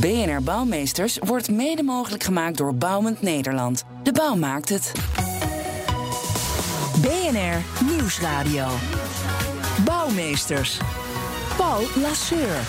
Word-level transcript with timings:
BNR 0.00 0.42
Bouwmeesters 0.42 1.18
wordt 1.18 1.50
mede 1.50 1.82
mogelijk 1.82 2.22
gemaakt 2.22 2.56
door 2.56 2.74
Bouwend 2.74 3.22
Nederland. 3.22 3.84
De 4.02 4.12
bouw 4.12 4.34
maakt 4.34 4.68
het. 4.68 4.92
BNR 7.00 7.84
Nieuwsradio. 7.90 8.66
Bouwmeesters. 9.84 10.78
Paul 11.56 11.82
Lasseur. 12.02 12.60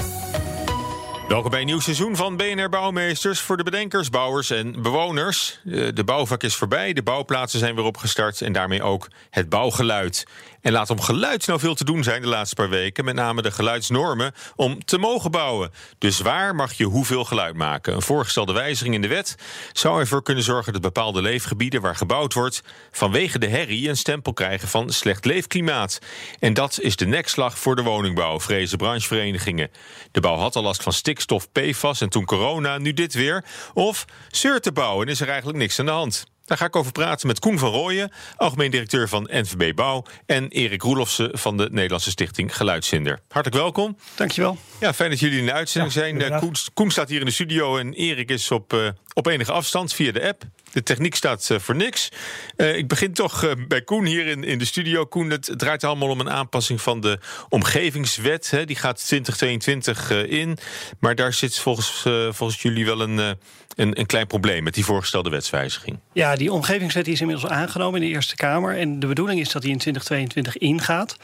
Welkom 1.28 1.52
bij 1.52 1.60
een 1.60 1.66
nieuw 1.66 1.80
seizoen 1.80 2.16
van 2.16 2.38
BNR 2.38 2.70
Bouwmeesters 2.70 3.40
voor 3.40 3.58
de 3.58 3.64
bedenkers, 3.64 4.10
bouwers 4.10 4.50
en 4.50 4.82
bewoners. 4.82 5.60
Eh, 5.66 5.88
De 5.94 6.04
bouwvak 6.04 6.44
is 6.44 6.56
voorbij, 6.56 6.94
de 6.94 7.04
bouwplaatsen 7.04 7.60
zijn 7.60 7.76
weer 7.76 7.84
opgestart 7.84 8.42
en 8.42 8.52
daarmee 8.54 8.84
ook 8.84 9.08
het 9.30 9.50
bouwgeluid. 9.50 10.26
En 10.62 10.72
laat 10.72 10.90
om 10.90 11.02
geluid 11.02 11.48
nou 11.48 11.60
veel 11.60 11.76
te 11.76 11.84
doen 11.84 12.04
zijn 12.04 12.22
de 12.22 12.28
laatste 12.28 12.56
paar 12.56 12.70
weken, 12.70 13.06
met 13.06 13.16
name 13.16 13.42
de 13.42 13.52
geluidsnormen 13.52 14.34
om 14.56 14.86
te 14.86 14.98
mogen 14.98 15.32
bouwen. 15.32 15.72
Dus 15.98 16.20
waar 16.20 16.56
mag 16.56 16.74
je 16.74 16.86
hoeveel 16.86 17.24
geluid 17.24 17.56
maken? 17.56 17.94
Een 17.94 18.02
voorgestelde 18.02 18.54
wijziging 18.54 18.96
in 18.96 19.02
de 19.02 19.08
wet 19.08 19.36
zou 19.74 20.00
ervoor 20.00 20.24
kunnen 20.24 20.44
zorgen 20.44 20.74
dat 20.74 20.82
bepaalde 20.82 21.22
leefgebieden 21.22 21.82
waar 21.82 21.96
gebouwd 21.96 22.34
wordt 22.34 22.62
vanwege 22.92 23.40
de 23.40 23.48
herrie 23.48 23.90
een 23.90 23.98
stempel 23.98 24.34
krijgen 24.34 24.68
van 24.68 24.90
slecht 24.90 25.26
leefklimaat. 25.26 26.00
En 26.40 26.54
dat 26.54 26.80
is 26.80 26.96
de 26.96 27.06
nekslag 27.06 27.58
voor 27.58 27.76
de 27.76 27.84
woningbouw, 27.84 28.40
vrezen 28.40 28.78
brancheverenigingen. 28.78 29.72
De 30.12 30.20
bouw 30.20 30.36
had 30.36 30.56
al 30.56 30.64
last 30.64 30.84
van 30.84 30.94
stikstof, 30.94 31.52
PFAS 31.52 32.02
en 32.02 32.10
toen 32.10 32.26
corona, 32.26 32.78
nu 32.78 32.94
dit 32.94 33.14
weer. 33.14 33.46
Of 33.74 34.06
zeurt 34.30 34.64
de 34.64 34.72
bouw 34.72 35.02
en 35.02 35.08
is 35.08 35.22
er 35.22 35.28
eigenlijk 35.28 35.58
niks 35.58 35.80
aan 35.80 35.86
de 35.86 35.92
hand. 35.92 36.26
Daar 36.52 36.60
ga 36.60 36.66
ik 36.66 36.76
over 36.76 36.92
praten 36.92 37.28
met 37.28 37.40
Koen 37.40 37.60
van 37.60 37.72
Rooyen, 37.72 38.12
algemeen 38.36 38.72
directeur 38.72 39.10
van 39.10 39.30
NVB 39.32 39.76
Bouw... 39.76 40.04
en 40.26 40.48
Erik 40.48 40.82
Roelofsen 40.82 41.30
van 41.38 41.58
de 41.58 41.68
Nederlandse 41.72 42.10
Stichting 42.10 42.56
Geluidszinder. 42.56 43.20
Hartelijk 43.30 43.62
welkom. 43.62 43.98
Dankjewel. 44.16 44.58
Ja, 44.80 44.94
fijn 44.94 45.10
dat 45.10 45.20
jullie 45.20 45.40
in 45.40 45.46
de 45.46 45.52
uitzending 45.52 45.94
zijn. 45.94 46.22
Eh, 46.22 46.40
Koen, 46.40 46.54
Koen 46.74 46.92
staat 46.92 47.10
hier 47.10 47.20
in 47.20 47.26
de 47.26 47.32
studio 47.32 47.78
en 47.78 47.94
Erik 47.94 48.30
is 48.30 48.52
op, 48.52 48.74
eh, 48.74 48.88
op 49.14 49.28
enige 49.28 49.52
afstand 49.52 49.94
via 49.94 50.12
de 50.12 50.28
app. 50.28 50.44
De 50.72 50.84
techniek 50.84 51.16
staat 51.16 51.50
eh, 51.50 51.60
voor 51.60 51.76
niks. 51.76 52.10
Eh, 52.56 52.78
ik 52.78 52.88
begin 52.88 53.14
toch 53.14 53.44
eh, 53.44 53.52
bij 53.68 53.82
Koen 53.82 54.06
hier 54.06 54.28
in, 54.28 54.44
in 54.44 54.60
de 54.60 54.66
studio. 54.66 55.06
Koen, 55.06 55.30
het 55.30 55.54
draait 55.58 55.84
allemaal 55.84 56.10
om 56.10 56.20
een 56.20 56.30
aanpassing 56.30 56.82
van 56.82 57.02
de 57.02 57.20
omgevingswet. 57.50 58.52
Hè. 58.52 58.66
Die 58.66 58.76
gaat 58.76 59.08
2022 59.08 60.12
eh, 60.12 60.32
in. 60.32 60.58
Maar 61.00 61.16
daar 61.16 61.34
zit 61.34 61.60
volgens, 61.60 62.06
volgens 62.30 62.62
jullie 62.62 62.86
wel 62.86 63.02
een, 63.02 63.18
een, 63.18 64.00
een 64.00 64.06
klein 64.06 64.28
probleem 64.28 64.64
met 64.64 64.74
die 64.74 64.86
voorgestelde 64.86 65.30
wetswijziging. 65.30 66.00
Ja, 66.14 66.36
die 66.36 66.52
omgevingswet 66.52 67.08
is 67.08 67.22
inmiddels 67.22 67.52
aangenomen 67.52 68.02
in 68.02 68.08
de 68.08 68.14
Eerste 68.14 68.36
Kamer. 68.36 68.78
En 68.78 69.00
de 69.00 69.08
bedoeling 69.08 69.40
is 69.40 69.52
dat 69.52 69.62
die 69.62 69.72
in 69.72 69.78
2022 69.78 70.58
ingaat. 70.58 71.18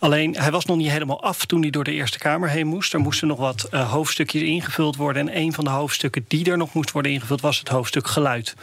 Alleen, 0.00 0.36
hij 0.36 0.50
was 0.50 0.64
nog 0.64 0.76
niet 0.76 0.90
helemaal 0.90 1.22
af 1.22 1.44
toen 1.44 1.60
hij 1.60 1.70
door 1.70 1.84
de 1.84 1.92
Eerste 1.92 2.18
Kamer 2.18 2.48
heen 2.48 2.66
moest. 2.66 2.92
Er 2.92 3.00
moesten 3.00 3.28
nog 3.28 3.38
wat 3.38 3.68
eh, 3.70 3.90
hoofdstukjes 3.90 4.42
ingevuld 4.42 4.96
worden. 4.96 5.28
En 5.28 5.36
een 5.36 5.52
van 5.52 5.64
de 5.64 5.70
hoofdstukken 5.70 6.24
die 6.28 6.50
er 6.50 6.56
nog 6.56 6.74
moest 6.74 6.90
worden 6.92 7.12
ingevuld... 7.12 7.40
was 7.40 7.58
het 7.58 7.68
hoofdstuk 7.68 8.06
geluid. 8.06 8.54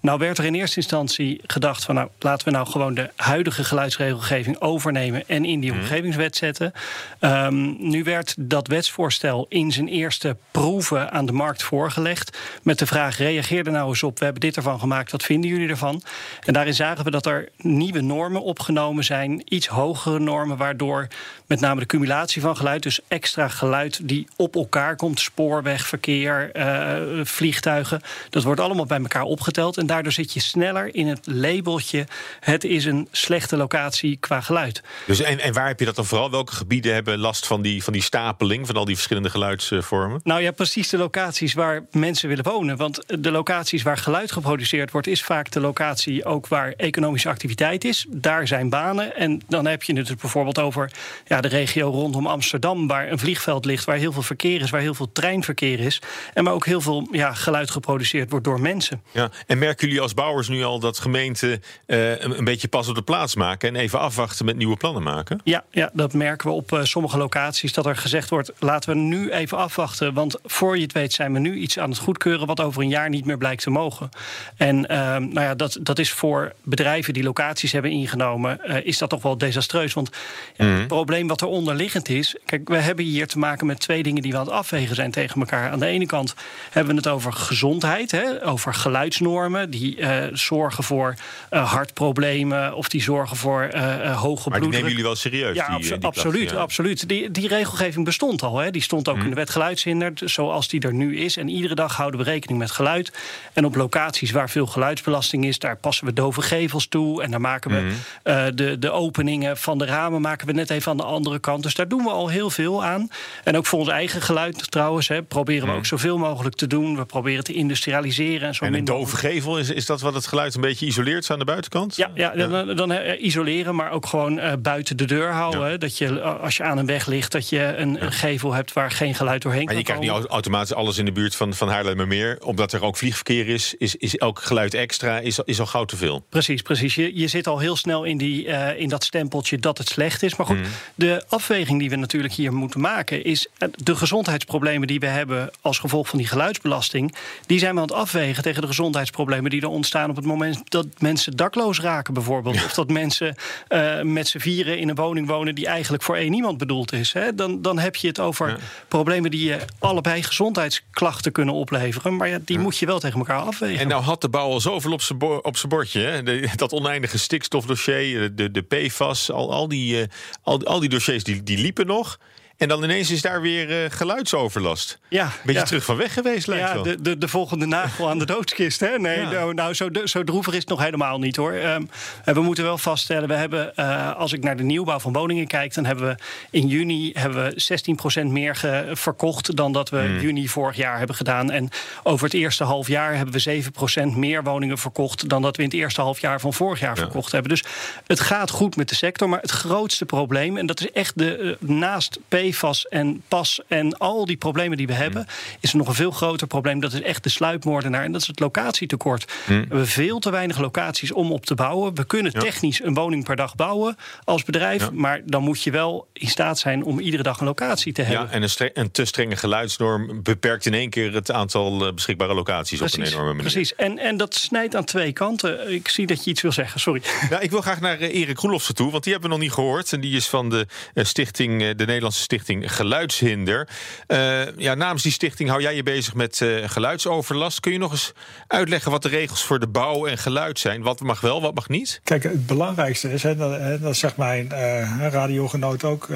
Nou 0.00 0.18
werd 0.18 0.38
er 0.38 0.44
in 0.44 0.54
eerste 0.54 0.76
instantie 0.76 1.40
gedacht 1.46 1.84
van... 1.84 1.94
nou, 1.94 2.08
laten 2.18 2.46
we 2.46 2.52
nou 2.52 2.66
gewoon 2.66 2.94
de 2.94 3.10
huidige 3.16 3.64
geluidsregelgeving 3.64 4.60
overnemen... 4.60 5.28
en 5.28 5.44
in 5.44 5.60
die 5.60 5.72
omgevingswet 5.72 6.36
zetten. 6.36 6.72
Ehm, 7.18 7.88
nu 7.88 8.04
werd 8.04 8.34
dat 8.38 8.68
wetsvoorstel 8.68 9.46
in 9.48 9.72
zijn 9.72 9.88
eerste 9.88 10.36
proeven 10.50 11.10
aan 11.10 11.26
de 11.26 11.32
markt 11.32 11.62
voorgelegd... 11.62 12.38
met 12.62 12.78
de 12.78 12.86
vraag, 12.86 13.18
reageer 13.18 13.66
er 13.66 13.72
nou 13.72 13.88
eens 13.88 14.02
op. 14.02 14.18
We 14.18 14.24
hebben 14.24 14.42
dit 14.42 14.56
ervan 14.56 14.78
gemaakt, 14.78 15.10
wat 15.10 15.22
vinden 15.22 15.50
jullie 15.50 15.68
ervan? 15.68 16.02
En 16.44 16.52
daarin 16.52 16.74
zagen 16.74 17.04
we 17.04 17.10
dat 17.10 17.26
er 17.26 17.48
nieuwe 17.56 18.00
normen 18.00 18.42
opgenomen 18.42 19.04
zijn... 19.04 19.42
iets 19.44 19.66
hogere 19.66 20.18
normen, 20.18 20.56
waardoor 20.56 21.08
met 21.46 21.60
name 21.60 21.80
de 21.80 21.86
cumulatie 21.86 22.42
van 22.42 22.56
geluid... 22.56 22.82
dus 22.82 23.00
extra 23.08 23.48
geluid 23.48 24.08
die 24.08 24.28
op 24.36 24.54
elkaar 24.54 24.96
komt... 24.96 25.20
spoorweg, 25.20 25.86
verkeer, 25.86 26.50
eh, 26.52 27.24
vliegtuigen... 27.24 28.00
dat 28.30 28.42
wordt 28.42 28.60
allemaal 28.60 28.86
bij 28.86 28.98
elkaar 28.98 29.22
opgeteld... 29.22 29.76
en 29.76 29.85
daardoor 29.86 30.12
zit 30.12 30.32
je 30.32 30.40
sneller 30.40 30.94
in 30.94 31.06
het 31.06 31.26
labeltje... 31.26 32.06
het 32.40 32.64
is 32.64 32.84
een 32.84 33.08
slechte 33.10 33.56
locatie 33.56 34.16
qua 34.16 34.40
geluid. 34.40 34.82
Dus 35.06 35.20
en, 35.20 35.40
en 35.40 35.52
waar 35.52 35.66
heb 35.66 35.78
je 35.78 35.84
dat 35.84 35.96
dan 35.96 36.04
vooral? 36.04 36.30
Welke 36.30 36.52
gebieden 36.52 36.94
hebben 36.94 37.18
last 37.18 37.46
van 37.46 37.62
die, 37.62 37.82
van 37.82 37.92
die 37.92 38.02
stapeling... 38.02 38.66
van 38.66 38.76
al 38.76 38.84
die 38.84 38.94
verschillende 38.94 39.30
geluidsvormen? 39.30 40.20
Nou 40.22 40.42
ja, 40.42 40.50
precies 40.50 40.88
de 40.88 40.98
locaties 40.98 41.54
waar 41.54 41.84
mensen 41.90 42.28
willen 42.28 42.44
wonen. 42.44 42.76
Want 42.76 43.04
de 43.06 43.30
locaties 43.30 43.82
waar 43.82 43.98
geluid 43.98 44.32
geproduceerd 44.32 44.90
wordt, 44.90 45.06
is 45.06 45.22
vaak 45.22 45.50
de 45.50 45.60
locatie 45.60 46.24
ook 46.24 46.48
waar 46.48 46.72
economische 46.76 47.28
activiteit 47.28 47.84
is. 47.84 48.06
Daar 48.08 48.46
zijn 48.46 48.68
banen. 48.68 49.16
En 49.16 49.42
dan 49.48 49.66
heb 49.66 49.82
je 49.82 49.96
het 49.96 50.06
dus 50.06 50.16
bijvoorbeeld 50.16 50.58
over 50.58 50.90
ja, 51.26 51.40
de 51.40 51.48
regio 51.48 51.90
rondom 51.90 52.26
Amsterdam, 52.26 52.86
waar 52.86 53.10
een 53.10 53.18
vliegveld 53.18 53.64
ligt, 53.64 53.84
waar 53.84 53.96
heel 53.96 54.12
veel 54.12 54.22
verkeer 54.22 54.60
is, 54.60 54.70
waar 54.70 54.80
heel 54.80 54.94
veel 54.94 55.12
treinverkeer 55.12 55.80
is. 55.80 56.00
En 56.34 56.44
waar 56.44 56.54
ook 56.54 56.66
heel 56.66 56.80
veel 56.80 57.08
ja, 57.10 57.34
geluid 57.34 57.70
geproduceerd 57.70 58.30
wordt 58.30 58.44
door 58.44 58.60
mensen. 58.60 59.02
Ja, 59.10 59.30
en 59.46 59.58
merken 59.76 59.96
jullie 59.96 60.02
als 60.02 60.24
bouwers 60.24 60.48
nu 60.48 60.64
al 60.64 60.78
dat 60.78 60.98
gemeenten 60.98 61.62
eh, 61.86 62.20
een, 62.20 62.38
een 62.38 62.44
beetje 62.44 62.68
pas 62.68 62.88
op 62.88 62.94
de 62.94 63.02
plaats 63.02 63.34
maken 63.34 63.68
en 63.68 63.76
even 63.76 63.98
afwachten 63.98 64.44
met 64.44 64.56
nieuwe 64.56 64.76
plannen 64.76 65.02
maken? 65.02 65.40
Ja, 65.44 65.64
ja 65.70 65.90
dat 65.92 66.12
merken 66.12 66.48
we 66.48 66.54
op 66.54 66.72
eh, 66.72 66.82
sommige 66.82 67.18
locaties. 67.18 67.72
Dat 67.72 67.86
er 67.86 67.96
gezegd 67.96 68.28
wordt: 68.28 68.52
laten 68.58 68.90
we 68.90 68.96
nu 68.96 69.30
even 69.30 69.58
afwachten. 69.58 70.14
Want 70.14 70.38
voor 70.44 70.76
je 70.76 70.82
het 70.82 70.92
weet 70.92 71.12
zijn 71.12 71.32
we 71.32 71.38
nu 71.38 71.54
iets 71.54 71.78
aan 71.78 71.90
het 71.90 71.98
goedkeuren. 71.98 72.46
wat 72.46 72.60
over 72.60 72.82
een 72.82 72.88
jaar 72.88 73.08
niet 73.08 73.24
meer 73.24 73.38
blijkt 73.38 73.62
te 73.62 73.70
mogen. 73.70 74.08
En 74.56 74.88
eh, 74.88 74.98
nou 75.16 75.40
ja, 75.40 75.54
dat, 75.54 75.78
dat 75.80 75.98
is 75.98 76.10
voor 76.10 76.52
bedrijven 76.62 77.12
die 77.12 77.22
locaties 77.22 77.72
hebben 77.72 77.90
ingenomen. 77.90 78.84
is 78.84 78.98
dat 78.98 79.10
toch 79.10 79.22
wel 79.22 79.38
desastreus. 79.38 79.92
Want 79.92 80.10
ja, 80.56 80.64
het 80.64 80.86
probleem 80.86 81.26
wat 81.26 81.40
er 81.40 81.46
onderliggend 81.46 82.08
is. 82.08 82.36
Kijk, 82.44 82.68
we 82.68 82.76
hebben 82.76 83.04
hier 83.04 83.26
te 83.26 83.38
maken 83.38 83.66
met 83.66 83.80
twee 83.80 84.02
dingen 84.02 84.22
die 84.22 84.32
we 84.32 84.38
aan 84.38 84.44
het 84.44 84.52
afwegen 84.52 84.94
zijn 84.94 85.10
tegen 85.10 85.40
elkaar. 85.40 85.70
Aan 85.70 85.78
de 85.78 85.86
ene 85.86 86.06
kant 86.06 86.34
hebben 86.70 86.94
we 86.94 87.00
het 87.00 87.08
over 87.08 87.32
gezondheid, 87.32 88.10
hè, 88.10 88.46
over 88.46 88.74
geluidsnormen. 88.74 89.65
Die 89.68 90.00
eh, 90.00 90.26
zorgen 90.32 90.84
voor 90.84 91.14
eh, 91.50 91.72
hartproblemen. 91.72 92.74
of 92.74 92.88
die 92.88 93.02
zorgen 93.02 93.36
voor 93.36 93.62
eh, 93.62 94.20
hoge 94.20 94.48
Maar 94.50 94.60
die 94.60 94.68
nemen 94.68 94.88
jullie 94.88 95.04
wel 95.04 95.14
serieus? 95.14 95.54
Ja, 95.56 95.66
die, 95.66 95.74
abso- 95.76 95.94
die 95.96 96.04
absoluut. 96.04 96.50
ja. 96.50 96.56
absoluut. 96.56 97.08
Die, 97.08 97.30
die 97.30 97.48
regelgeving 97.48 98.04
bestond 98.04 98.42
al. 98.42 98.58
Hè. 98.58 98.70
Die 98.70 98.82
stond 98.82 99.08
ook 99.08 99.18
in 99.18 99.28
de 99.28 99.34
wet 99.34 99.50
geluidshinder, 99.50 100.12
zoals 100.14 100.68
die 100.68 100.80
er 100.80 100.94
nu 100.94 101.16
is. 101.18 101.36
En 101.36 101.48
iedere 101.48 101.74
dag 101.74 101.96
houden 101.96 102.20
we 102.20 102.26
rekening 102.26 102.58
met 102.58 102.70
geluid. 102.70 103.12
En 103.52 103.64
op 103.64 103.74
locaties 103.74 104.30
waar 104.30 104.50
veel 104.50 104.66
geluidsbelasting 104.66 105.44
is, 105.44 105.58
daar 105.58 105.76
passen 105.76 106.06
we 106.06 106.12
dove 106.12 106.42
gevels 106.42 106.86
toe. 106.86 107.22
En 107.22 107.30
daar 107.30 107.40
maken 107.40 107.70
we 107.70 107.94
eh, 108.22 108.44
de, 108.54 108.78
de 108.78 108.90
openingen 108.90 109.56
van 109.56 109.78
de 109.78 109.84
ramen 109.84 110.20
maken 110.20 110.46
we 110.46 110.52
net 110.52 110.70
even 110.70 110.90
aan 110.90 110.96
de 110.96 111.02
andere 111.04 111.38
kant. 111.38 111.62
Dus 111.62 111.74
daar 111.74 111.88
doen 111.88 112.02
we 112.02 112.10
al 112.10 112.28
heel 112.28 112.50
veel 112.50 112.84
aan. 112.84 113.08
En 113.44 113.56
ook 113.56 113.66
voor 113.66 113.78
ons 113.78 113.88
eigen 113.88 114.22
geluid 114.22 114.70
trouwens, 114.70 115.08
hè, 115.08 115.22
proberen 115.22 115.68
we 115.68 115.74
ook 115.74 115.86
zoveel 115.86 116.18
mogelijk 116.18 116.54
te 116.56 116.66
doen. 116.66 116.96
We 116.96 117.04
proberen 117.04 117.44
te 117.44 117.52
industrialiseren. 117.52 118.48
En, 118.48 118.54
zo 118.54 118.64
En 118.64 118.74
een 118.74 118.84
dove 118.84 118.98
mogelijk- 119.00 119.20
is, 119.58 119.70
is 119.70 119.86
dat 119.86 120.00
wat 120.00 120.14
het 120.14 120.26
geluid 120.26 120.54
een 120.54 120.60
beetje 120.60 120.86
isoleert 120.86 121.30
aan 121.30 121.38
de 121.38 121.44
buitenkant? 121.44 121.96
ja, 121.96 122.10
ja, 122.14 122.34
dan, 122.34 122.76
dan 122.76 122.92
eh, 122.92 123.24
isoleren, 123.24 123.74
maar 123.74 123.90
ook 123.90 124.06
gewoon 124.06 124.38
eh, 124.38 124.52
buiten 124.58 124.96
de 124.96 125.04
deur 125.04 125.32
houden. 125.32 125.70
Ja. 125.70 125.76
Dat 125.76 125.98
je, 125.98 126.20
eh, 126.20 126.40
als 126.40 126.56
je 126.56 126.62
aan 126.62 126.78
een 126.78 126.86
weg 126.86 127.06
ligt, 127.06 127.32
dat 127.32 127.48
je 127.48 127.74
een, 127.76 128.04
een 128.04 128.12
gevel 128.12 128.52
hebt 128.52 128.72
waar 128.72 128.90
geen 128.90 129.14
geluid 129.14 129.42
doorheen 129.42 129.64
Maar 129.64 129.74
kan 129.74 129.78
je 129.78 129.84
krijgt 129.84 130.02
niet 130.02 130.12
komen. 130.12 130.28
automatisch 130.28 130.74
alles 130.74 130.98
in 130.98 131.04
de 131.04 131.12
buurt 131.12 131.36
van, 131.36 131.54
van 131.54 131.68
Haarlemmermeer. 131.68 132.38
Omdat 132.40 132.72
er 132.72 132.82
ook 132.82 132.96
vliegverkeer 132.96 133.48
is, 133.48 133.74
is, 133.78 133.96
is 133.96 134.16
elk 134.16 134.42
geluid 134.42 134.74
extra 134.74 135.18
is, 135.18 135.38
is 135.44 135.60
al 135.60 135.66
gauw 135.66 135.84
te 135.84 135.96
veel. 135.96 136.24
Precies, 136.28 136.62
precies. 136.62 136.94
Je, 136.94 137.18
je 137.18 137.28
zit 137.28 137.46
al 137.46 137.58
heel 137.58 137.76
snel 137.76 138.04
in, 138.04 138.18
die, 138.18 138.44
in 138.76 138.88
dat 138.88 139.04
stempeltje 139.04 139.58
dat 139.58 139.78
het 139.78 139.88
slecht 139.88 140.22
is. 140.22 140.36
Maar 140.36 140.46
goed, 140.46 140.58
de 140.94 141.24
afweging 141.28 141.78
die 141.78 141.90
we 141.90 141.96
natuurlijk 141.96 142.34
hier 142.34 142.52
moeten 142.52 142.80
maken... 142.80 143.24
is 143.24 143.48
de 143.74 143.96
gezondheidsproblemen 143.96 144.86
die 144.86 145.00
we 145.00 145.06
hebben 145.06 145.50
als 145.60 145.78
gevolg 145.78 146.08
van 146.08 146.18
die 146.18 146.28
geluidsbelasting... 146.28 147.14
die 147.46 147.58
zijn 147.58 147.74
we 147.74 147.80
aan 147.80 147.86
het 147.86 147.96
afwegen 147.96 148.42
tegen 148.42 148.60
de 148.60 148.66
gezondheidsproblemen 148.66 149.45
die 149.50 149.60
er 149.60 149.68
ontstaan... 149.68 150.10
op 150.10 150.16
het 150.16 150.24
moment 150.24 150.70
dat 150.70 150.86
mensen 150.98 151.36
dakloos 151.36 151.80
raken 151.80 152.14
bijvoorbeeld. 152.14 152.54
Of 152.54 152.74
dat 152.74 152.88
mensen 152.90 153.34
eh, 153.68 154.02
met 154.02 154.28
z'n 154.28 154.38
vieren 154.38 154.78
in 154.78 154.88
een 154.88 154.94
woning 154.94 155.26
wonen... 155.26 155.54
die 155.54 155.66
eigenlijk 155.66 156.02
voor 156.02 156.16
één 156.16 156.32
iemand 156.32 156.58
bedoeld 156.58 156.92
is. 156.92 157.12
Hè? 157.12 157.34
Dan, 157.34 157.62
dan 157.62 157.78
heb 157.78 157.96
je 157.96 158.06
het 158.08 158.20
over 158.20 158.48
Ja. 158.48 158.56
problemen 158.88 159.30
die 159.30 159.44
je 159.48 159.58
allebei 159.78 160.22
gezondheidsklachten 160.22 161.32
kunnen 161.32 161.54
opleveren. 161.54 162.16
Maar 162.16 162.28
ja, 162.28 162.38
die 162.44 162.58
moet 162.58 162.78
je 162.78 162.86
wel 162.86 162.98
tegen 162.98 163.18
elkaar 163.18 163.40
afwegen. 163.40 163.78
En 163.78 163.88
nou 163.88 164.02
had 164.02 164.20
de 164.20 164.28
bouw 164.28 164.50
al 164.50 164.60
zoveel 164.60 164.92
op 164.92 165.02
zijn 165.02 165.18
bo- 165.18 165.40
bordje. 165.68 166.00
Hè? 166.00 166.22
De- 166.22 166.48
dat 166.56 166.72
oneindige 166.72 167.18
stikstofdossier, 167.18 168.34
de, 168.34 168.50
de 168.50 168.62
PFAS, 168.62 169.30
al, 169.30 169.52
al, 169.52 169.68
die, 169.68 170.00
eh, 170.00 170.06
al, 170.42 170.64
al 170.64 170.80
die 170.80 170.88
dossiers 170.88 171.24
die, 171.24 171.42
die 171.42 171.58
liepen 171.58 171.86
nog. 171.86 172.18
En 172.56 172.68
dan 172.68 172.82
ineens 172.84 173.10
is 173.10 173.22
daar 173.22 173.40
weer 173.40 173.70
uh, 173.84 173.90
geluidsoverlast. 173.90 174.98
Ja, 175.08 175.30
Beetje 175.44 175.60
ja. 175.60 175.66
terug 175.66 175.84
van 175.84 175.96
weg 175.96 176.12
geweest, 176.12 176.46
lijkt 176.46 176.68
ja, 176.68 176.74
wel. 176.74 176.82
De, 176.82 177.00
de, 177.02 177.18
de 177.18 177.28
volgende 177.28 177.66
nagel 177.66 178.08
aan 178.08 178.18
de 178.18 178.24
doodskist. 178.26 178.80
Hè? 178.80 178.98
Nee, 178.98 179.20
Ja. 179.20 179.30
nou, 179.30 179.54
nou 179.54 179.74
zo, 179.74 179.88
zo 180.04 180.24
droevig 180.24 180.52
is 180.52 180.58
het 180.60 180.68
nog 180.68 180.80
helemaal 180.82 181.18
niet 181.18 181.36
hoor. 181.36 181.52
Ehm, 181.52 181.82
we 182.24 182.40
moeten 182.40 182.64
wel 182.64 182.78
vaststellen, 182.78 183.28
we 183.28 183.34
hebben, 183.34 183.76
eh, 183.76 184.16
als 184.16 184.32
ik 184.32 184.42
naar 184.42 184.56
de 184.56 184.62
nieuwbouw 184.62 184.98
van 184.98 185.12
woningen 185.12 185.46
kijk, 185.46 185.74
dan 185.74 185.84
hebben 185.84 186.06
we 186.06 186.16
in 186.50 186.66
juni 186.66 187.10
hebben 187.14 187.44
we 187.44 187.52
16% 187.60 188.30
meer 188.30 188.56
ge- 188.56 188.90
verkocht 188.92 189.56
dan 189.56 189.72
dat 189.72 189.88
we 189.90 189.98
Hmm. 189.98 190.20
juni 190.20 190.48
vorig 190.48 190.76
jaar 190.76 190.98
hebben 190.98 191.16
gedaan. 191.16 191.50
En 191.50 191.68
over 192.02 192.24
het 192.24 192.34
eerste 192.34 192.64
half 192.64 192.88
jaar 192.88 193.14
hebben 193.16 193.34
we 193.34 193.38
7% 193.40 194.16
meer 194.16 194.42
woningen 194.42 194.78
verkocht 194.78 195.28
dan 195.28 195.42
dat 195.42 195.56
we 195.56 195.62
in 195.62 195.68
het 195.68 195.78
eerste 195.78 196.00
half 196.00 196.20
jaar 196.20 196.40
van 196.40 196.52
vorig 196.52 196.80
jaar 196.80 196.96
verkocht 196.96 197.32
hebben. 197.32 197.50
Dus 197.50 197.62
het 198.06 198.20
gaat 198.20 198.50
goed 198.50 198.76
met 198.76 198.88
de 198.88 198.94
sector. 198.94 199.28
Maar 199.28 199.40
het 199.40 199.50
grootste 199.50 200.04
probleem, 200.04 200.56
en 200.56 200.66
dat 200.66 200.80
is 200.80 200.90
echt 200.92 201.18
de, 201.18 201.36
eh, 201.60 201.68
naast 201.68 202.18
PFAS 202.50 202.88
en 202.88 203.22
PAS 203.28 203.60
en 203.68 203.98
al 203.98 204.26
die 204.26 204.36
problemen 204.36 204.76
die 204.76 204.86
we 204.86 204.92
hebben, 204.92 205.26
is 205.60 205.70
er 205.70 205.76
nog 205.78 205.88
een 205.88 205.94
veel 205.94 206.10
groter 206.10 206.46
probleem. 206.46 206.80
Dat 206.80 206.92
is 206.92 207.02
echt 207.02 207.22
de 207.22 207.28
sluipmoordenaar. 207.28 208.04
En 208.04 208.12
dat 208.12 208.20
is 208.20 208.26
het 208.26 208.40
locatietekort. 208.40 209.24
We 209.46 209.54
hebben 209.54 209.86
veel 209.86 210.18
te 210.18 210.30
weinig 210.30 210.58
locaties 210.58 211.12
om 211.12 211.32
op 211.32 211.46
te 211.46 211.54
bouwen. 211.54 211.94
We 211.94 212.04
kunnen 212.04 212.32
Ja. 212.34 212.40
technisch 212.40 212.82
een 212.82 212.94
woning 212.94 213.24
per 213.24 213.36
dag 213.36 213.54
bouwen 213.54 213.96
als 214.24 214.44
bedrijf. 214.44 214.82
Ja. 214.82 214.90
Maar 214.92 215.20
dan 215.24 215.42
moet 215.42 215.62
je 215.62 215.70
wel 215.70 216.08
in 216.12 216.28
staat 216.28 216.58
zijn 216.58 216.84
om 216.84 216.98
iedere 217.00 217.22
dag 217.22 217.40
een 217.40 217.46
locatie 217.46 217.92
te 217.92 218.02
hebben. 218.02 218.26
Ja, 218.26 218.32
en 218.32 218.42
een, 218.42 218.70
een 218.74 218.90
te 218.90 219.04
strenge 219.04 219.36
geluidsnorm 219.36 220.22
beperkt 220.22 220.66
in 220.66 220.74
één 220.74 220.90
keer 220.90 221.12
het 221.12 221.30
aantal 221.30 221.86
eh, 221.86 221.92
beschikbare 221.94 222.34
locaties 222.34 222.80
op 222.82 222.92
een 222.92 223.02
enorme 223.02 223.26
manier. 223.26 223.40
precies. 223.42 223.74
En, 223.74 223.98
en 223.98 224.16
dat 224.16 224.34
snijdt 224.34 224.76
aan 224.76 224.84
twee 224.84 225.12
kanten. 225.12 225.72
Ik 225.72 225.88
zie 225.88 226.06
dat 226.06 226.24
je 226.24 226.30
iets 226.30 226.42
wil 226.42 226.52
zeggen, 226.52 226.80
sorry. 226.80 227.02
Ja, 227.30 227.40
ik 227.40 227.50
wil 227.50 227.60
graag 227.60 227.80
naar 227.80 227.98
eh, 228.00 228.14
Erik 228.14 228.38
Roelofsen 228.38 228.74
toe, 228.74 228.90
want 228.90 229.02
die 229.04 229.12
hebben 229.12 229.30
we 229.30 229.36
nog 229.36 229.44
niet 229.46 229.54
gehoord. 229.54 229.92
En 229.92 230.00
die 230.00 230.16
is 230.16 230.26
van 230.26 230.50
de, 230.50 230.66
eh, 230.94 231.04
stichting, 231.04 231.62
eh, 231.62 231.68
de 231.76 231.84
Nederlandse 231.86 232.20
Stichting 232.20 232.35
Geluidshinder. 232.44 233.68
Eh, 234.06 234.56
ja, 234.56 234.74
namens 234.74 235.02
die 235.02 235.12
stichting 235.12 235.48
hou 235.48 235.62
jij 235.62 235.74
je 235.74 235.82
bezig 235.82 236.14
met 236.14 236.40
eh, 236.40 236.68
geluidsoverlast. 236.68 237.60
Kun 237.60 237.72
je 237.72 237.78
nog 237.78 237.92
eens 237.92 238.12
uitleggen 238.46 238.90
wat 238.90 239.02
de 239.02 239.08
regels 239.08 239.44
voor 239.44 239.58
de 239.58 239.68
bouw 239.68 240.06
en 240.06 240.18
geluid 240.18 240.58
zijn? 240.58 240.82
Wat 240.82 241.00
mag 241.00 241.20
wel, 241.20 241.40
wat 241.40 241.54
mag 241.54 241.68
niet? 241.68 242.00
Kijk, 242.04 242.22
het 242.22 242.46
belangrijkste 242.46 243.12
is, 243.12 243.22
hè, 243.22 243.36
dat, 243.36 243.80
dat 243.80 243.96
zegt 243.96 244.16
mijn 244.16 244.52
eh 244.52 245.06
radiogenoot 245.10 245.84
ook, 245.84 246.08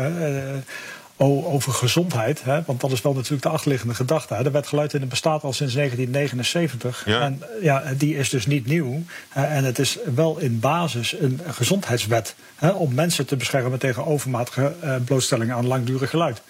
over 1.23 1.73
gezondheid. 1.73 2.43
Hè, 2.45 2.63
want 2.67 2.81
dat 2.81 2.93
is 2.93 3.03
wel 3.03 3.13
natuurlijk 3.13 3.43
de 3.43 3.49
achterliggende 3.49 3.95
gedachte. 3.95 4.35
Hè. 4.35 4.43
De 4.43 4.51
wet 4.51 4.67
geluid 4.67 4.95
in 4.95 5.01
het 5.01 5.09
bestaat 5.09 5.43
al 5.43 5.53
sinds 5.53 5.75
1979. 5.75 7.03
Ja. 7.07 7.21
En 7.21 7.43
ja, 7.63 7.83
die 7.97 8.17
is 8.17 8.29
dus 8.29 8.47
niet 8.47 8.67
nieuw. 8.67 9.03
en 9.33 9.65
het 9.65 9.79
is 9.79 9.99
wel 10.15 10.39
in 10.39 10.61
basis 10.61 11.15
een 11.21 11.41
gezondheidswet. 11.49 12.35
Hè, 12.57 12.71
om 12.71 12.95
mensen 12.95 13.27
te 13.27 13.37
beschermen 13.37 13.79
tegen 13.79 14.07
overmatige 14.07 14.73
eh, 14.81 14.95
blootstelling 15.05 15.53
aan 15.53 15.67
langdurig 15.67 16.11
geluid. 16.11 16.43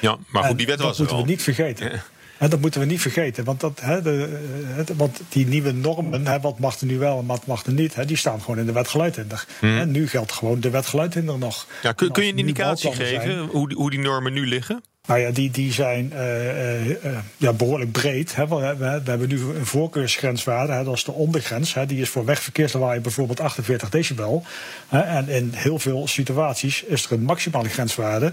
Ja, 0.00 0.16
maar 0.26 0.44
goed, 0.44 0.58
die 0.58 0.66
wet 0.66 0.78
dat 0.78 0.86
was 0.86 0.94
er 0.96 1.00
moeten 1.02 1.18
al. 1.18 1.24
we 1.24 1.30
niet 1.30 1.42
vergeten. 1.42 1.90
Ja. 1.90 2.02
Hè, 2.38 2.48
dat 2.48 2.60
moeten 2.60 2.80
we 2.80 2.86
niet 2.86 3.00
vergeten. 3.00 3.44
Want, 3.44 3.60
dat, 3.60 3.80
hè, 3.80 4.02
de, 4.02 4.40
het- 4.64 4.96
want 4.96 5.20
die 5.28 5.46
nieuwe 5.46 5.72
normen, 5.72 6.26
hè, 6.26 6.40
wat 6.40 6.58
mag 6.58 6.80
er 6.80 6.86
nu 6.86 6.98
wel 6.98 7.18
en 7.18 7.26
wat 7.26 7.46
mag 7.46 7.64
er 7.64 7.72
niet, 7.72 7.94
hè, 7.94 8.04
die 8.04 8.16
staan 8.16 8.40
gewoon 8.40 8.58
in 8.58 8.66
de 8.66 8.72
wet 8.72 8.88
geluidhinder. 8.88 9.44
Hè, 9.60 9.86
nu 9.86 10.08
geldt 10.08 10.32
gewoon 10.32 10.60
de 10.60 10.70
wet 10.70 10.86
geluidhinder 10.86 11.38
nog. 11.38 11.66
Ja, 11.82 11.92
kun, 11.92 12.06
En 12.06 12.12
kun 12.12 12.24
je 12.24 12.32
een 12.32 12.38
indicatie 12.38 12.90
geven 13.20 13.38
hoe, 13.46 13.68
die- 13.68 13.76
hoe 13.76 13.90
die 13.90 13.98
normen 14.00 14.32
nu 14.32 14.46
liggen? 14.46 14.82
Nou 15.08 15.20
ja, 15.20 15.30
die, 15.30 15.50
die 15.50 15.72
zijn 15.72 16.12
eh, 16.12 16.50
eh, 16.50 17.04
eh, 17.04 17.18
ja, 17.36 17.52
behoorlijk 17.52 17.92
breed. 17.92 18.34
Hè. 18.34 18.48
We, 18.48 18.54
we, 18.56 19.00
we 19.04 19.10
hebben 19.10 19.28
nu 19.28 19.40
een 19.40 19.66
voorkeursgrenswaarde, 19.66 20.72
hè, 20.72 20.84
dat 20.84 20.94
is 20.94 21.04
de 21.04 21.12
ondergrens. 21.12 21.74
Hè. 21.74 21.86
Die 21.86 22.00
is 22.00 22.08
voor 22.08 22.24
wegverkeerslawaai 22.24 23.00
bijvoorbeeld 23.00 23.40
48 23.40 23.88
decibel. 23.88 24.44
Hè. 24.88 25.00
En 25.00 25.28
in 25.28 25.52
heel 25.54 25.78
veel 25.78 26.08
situaties 26.08 26.82
is 26.82 27.04
er 27.04 27.12
een 27.12 27.22
maximale 27.22 27.68
grenswaarde. 27.68 28.32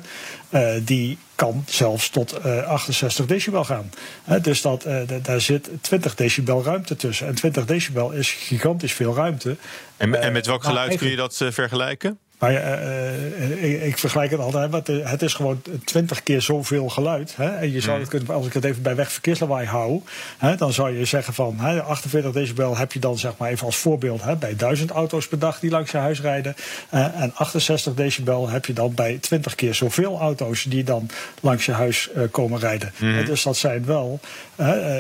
die 0.82 1.18
kan 1.36 1.64
zelfs 1.68 2.10
tot 2.10 2.32
eh, 2.32 2.64
68 2.64 3.26
decibel 3.26 3.64
gaan. 3.64 3.90
Hè. 4.24 4.42
Dus 4.42 4.62
dat, 4.62 4.82
da- 4.82 5.20
daar 5.22 5.42
zit 5.42 5.70
20 5.82 6.16
decibel 6.16 6.64
ruimte 6.64 6.96
tussen. 6.96 7.28
En 7.28 7.36
20 7.36 7.66
decibel 7.66 8.12
is 8.12 8.32
gigantisch 8.32 8.94
veel 8.94 9.16
ruimte. 9.16 9.58
En, 9.98 10.22
en 10.22 10.34
met 10.34 10.46
welk 10.46 10.64
maar 10.64 10.72
geluid 10.72 10.98
kun 10.98 11.10
je 11.10 11.16
dat 11.16 11.46
vergelijken? 11.50 12.20
Ja, 12.52 12.60
eh, 12.60 13.44
eh, 13.44 13.64
ik, 13.64 13.82
ik 13.82 13.98
vergelijk 13.98 14.32
het 14.32 14.40
altijd, 14.40 14.72
want 14.72 14.90
eh, 14.90 14.96
het 15.10 15.22
is 15.22 15.34
gewoon 15.34 15.62
twintig 15.84 16.24
keer 16.24 16.42
zoveel 16.42 16.90
geluid. 16.90 17.34
Hè? 17.36 17.50
En 17.50 17.72
je 17.72 17.82
zou 17.82 18.00
het 18.00 18.10
kunnen, 18.10 18.36
als 18.36 18.46
ik 18.46 18.54
het 18.54 18.64
even 18.64 18.82
bij 18.82 18.96
wegverkeerslawaai 18.96 19.68
hou, 19.68 20.02
hè, 20.38 20.56
dan 20.56 20.74
zou 20.74 20.98
je 20.98 21.06
zeggen 21.06 21.34
van 21.34 21.60
hè, 21.60 21.82
48 21.82 22.32
decibel 22.32 22.78
heb 22.78 22.92
je 22.92 23.00
dan 23.00 23.18
zeg 23.18 23.34
maar 23.38 23.50
even 23.50 23.66
als 23.66 23.78
voorbeeld 23.78 24.24
hè, 24.24 24.36
bij 24.36 24.56
1000 24.56 24.92
auto's 24.92 25.28
per 25.28 25.40
dag 25.40 25.60
die 25.60 25.70
langs 25.70 25.92
je 25.92 25.98
huis 25.98 26.22
rijden. 26.22 26.56
En 26.90 27.32
68 27.34 27.94
decibel 27.94 28.50
heb 28.50 28.66
je 28.66 28.74
dan 28.74 28.94
bij 28.94 29.18
20 29.22 29.56
keer 29.56 29.74
zoveel 29.74 30.20
auto's 30.20 30.64
die 30.64 30.84
dan 30.84 31.10
langs 31.42 31.66
je 31.66 31.72
huis 31.72 32.10
komen 32.32 32.60
rijden. 32.60 32.94
Dus 33.26 33.44
dat 33.44 33.58
zijn 33.58 33.86
wel 33.86 34.20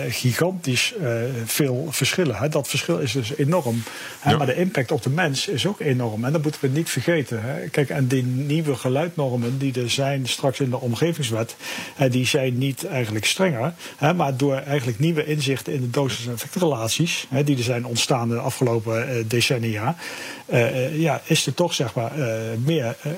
gigantisch 0.10 0.94
veel 1.46 1.88
verschillen. 1.90 2.36
Hè? 2.36 2.50
Dat 2.50 2.68
verschil 2.68 3.00
is 3.00 3.12
dus 3.12 3.36
enorm. 3.38 3.84
Hè? 4.20 4.32
Ja. 4.32 4.38
Maar 4.38 4.48
de 4.48 4.56
impact 4.56 4.92
op 4.92 5.04
de 5.04 5.10
mens 5.10 5.48
is 5.48 5.66
ook 5.66 5.80
enorm. 5.80 6.26
En 6.26 6.32
dat 6.32 6.44
moeten 6.44 6.62
we 6.62 6.68
niet 6.68 6.90
vergeten. 6.90 7.35
Hè. 7.42 7.68
Kijk, 7.70 7.90
en 7.90 8.08
die 8.08 8.24
nieuwe 8.24 8.76
geluidnormen 8.76 9.58
die 9.58 9.82
er 9.82 9.90
zijn 9.90 10.28
straks 10.28 10.60
in 10.60 10.70
de 10.70 10.80
omgevingswet, 10.80 11.56
hè, 11.96 12.10
die 12.10 12.26
zijn 12.26 12.58
niet 12.58 12.86
eigenlijk 12.86 13.26
strenger. 13.26 13.74
Hè, 13.98 14.14
maar 14.14 14.38
door 14.38 14.56
eigenlijk 14.56 15.00
nieuwe 15.00 15.26
inzichten 15.26 15.74
in 15.74 15.82
de 15.82 15.90
dosis- 15.90 16.26
en 16.26 16.34
effectrelaties, 16.34 17.28
hè, 17.30 17.44
die 17.44 17.58
er 17.58 17.64
zijn 17.64 17.86
ontstaan 17.86 18.30
de 18.30 18.38
afgelopen 18.38 19.08
eh, 19.10 19.16
decennia, 19.28 19.96
eh, 20.46 20.86
eh, 20.86 21.00
ja, 21.00 21.22
is 21.26 21.46
er 21.46 21.54
toch 21.54 21.74
zeg 21.74 21.94
maar 21.94 22.12
meer. 22.64 22.96
eh, 23.02 23.12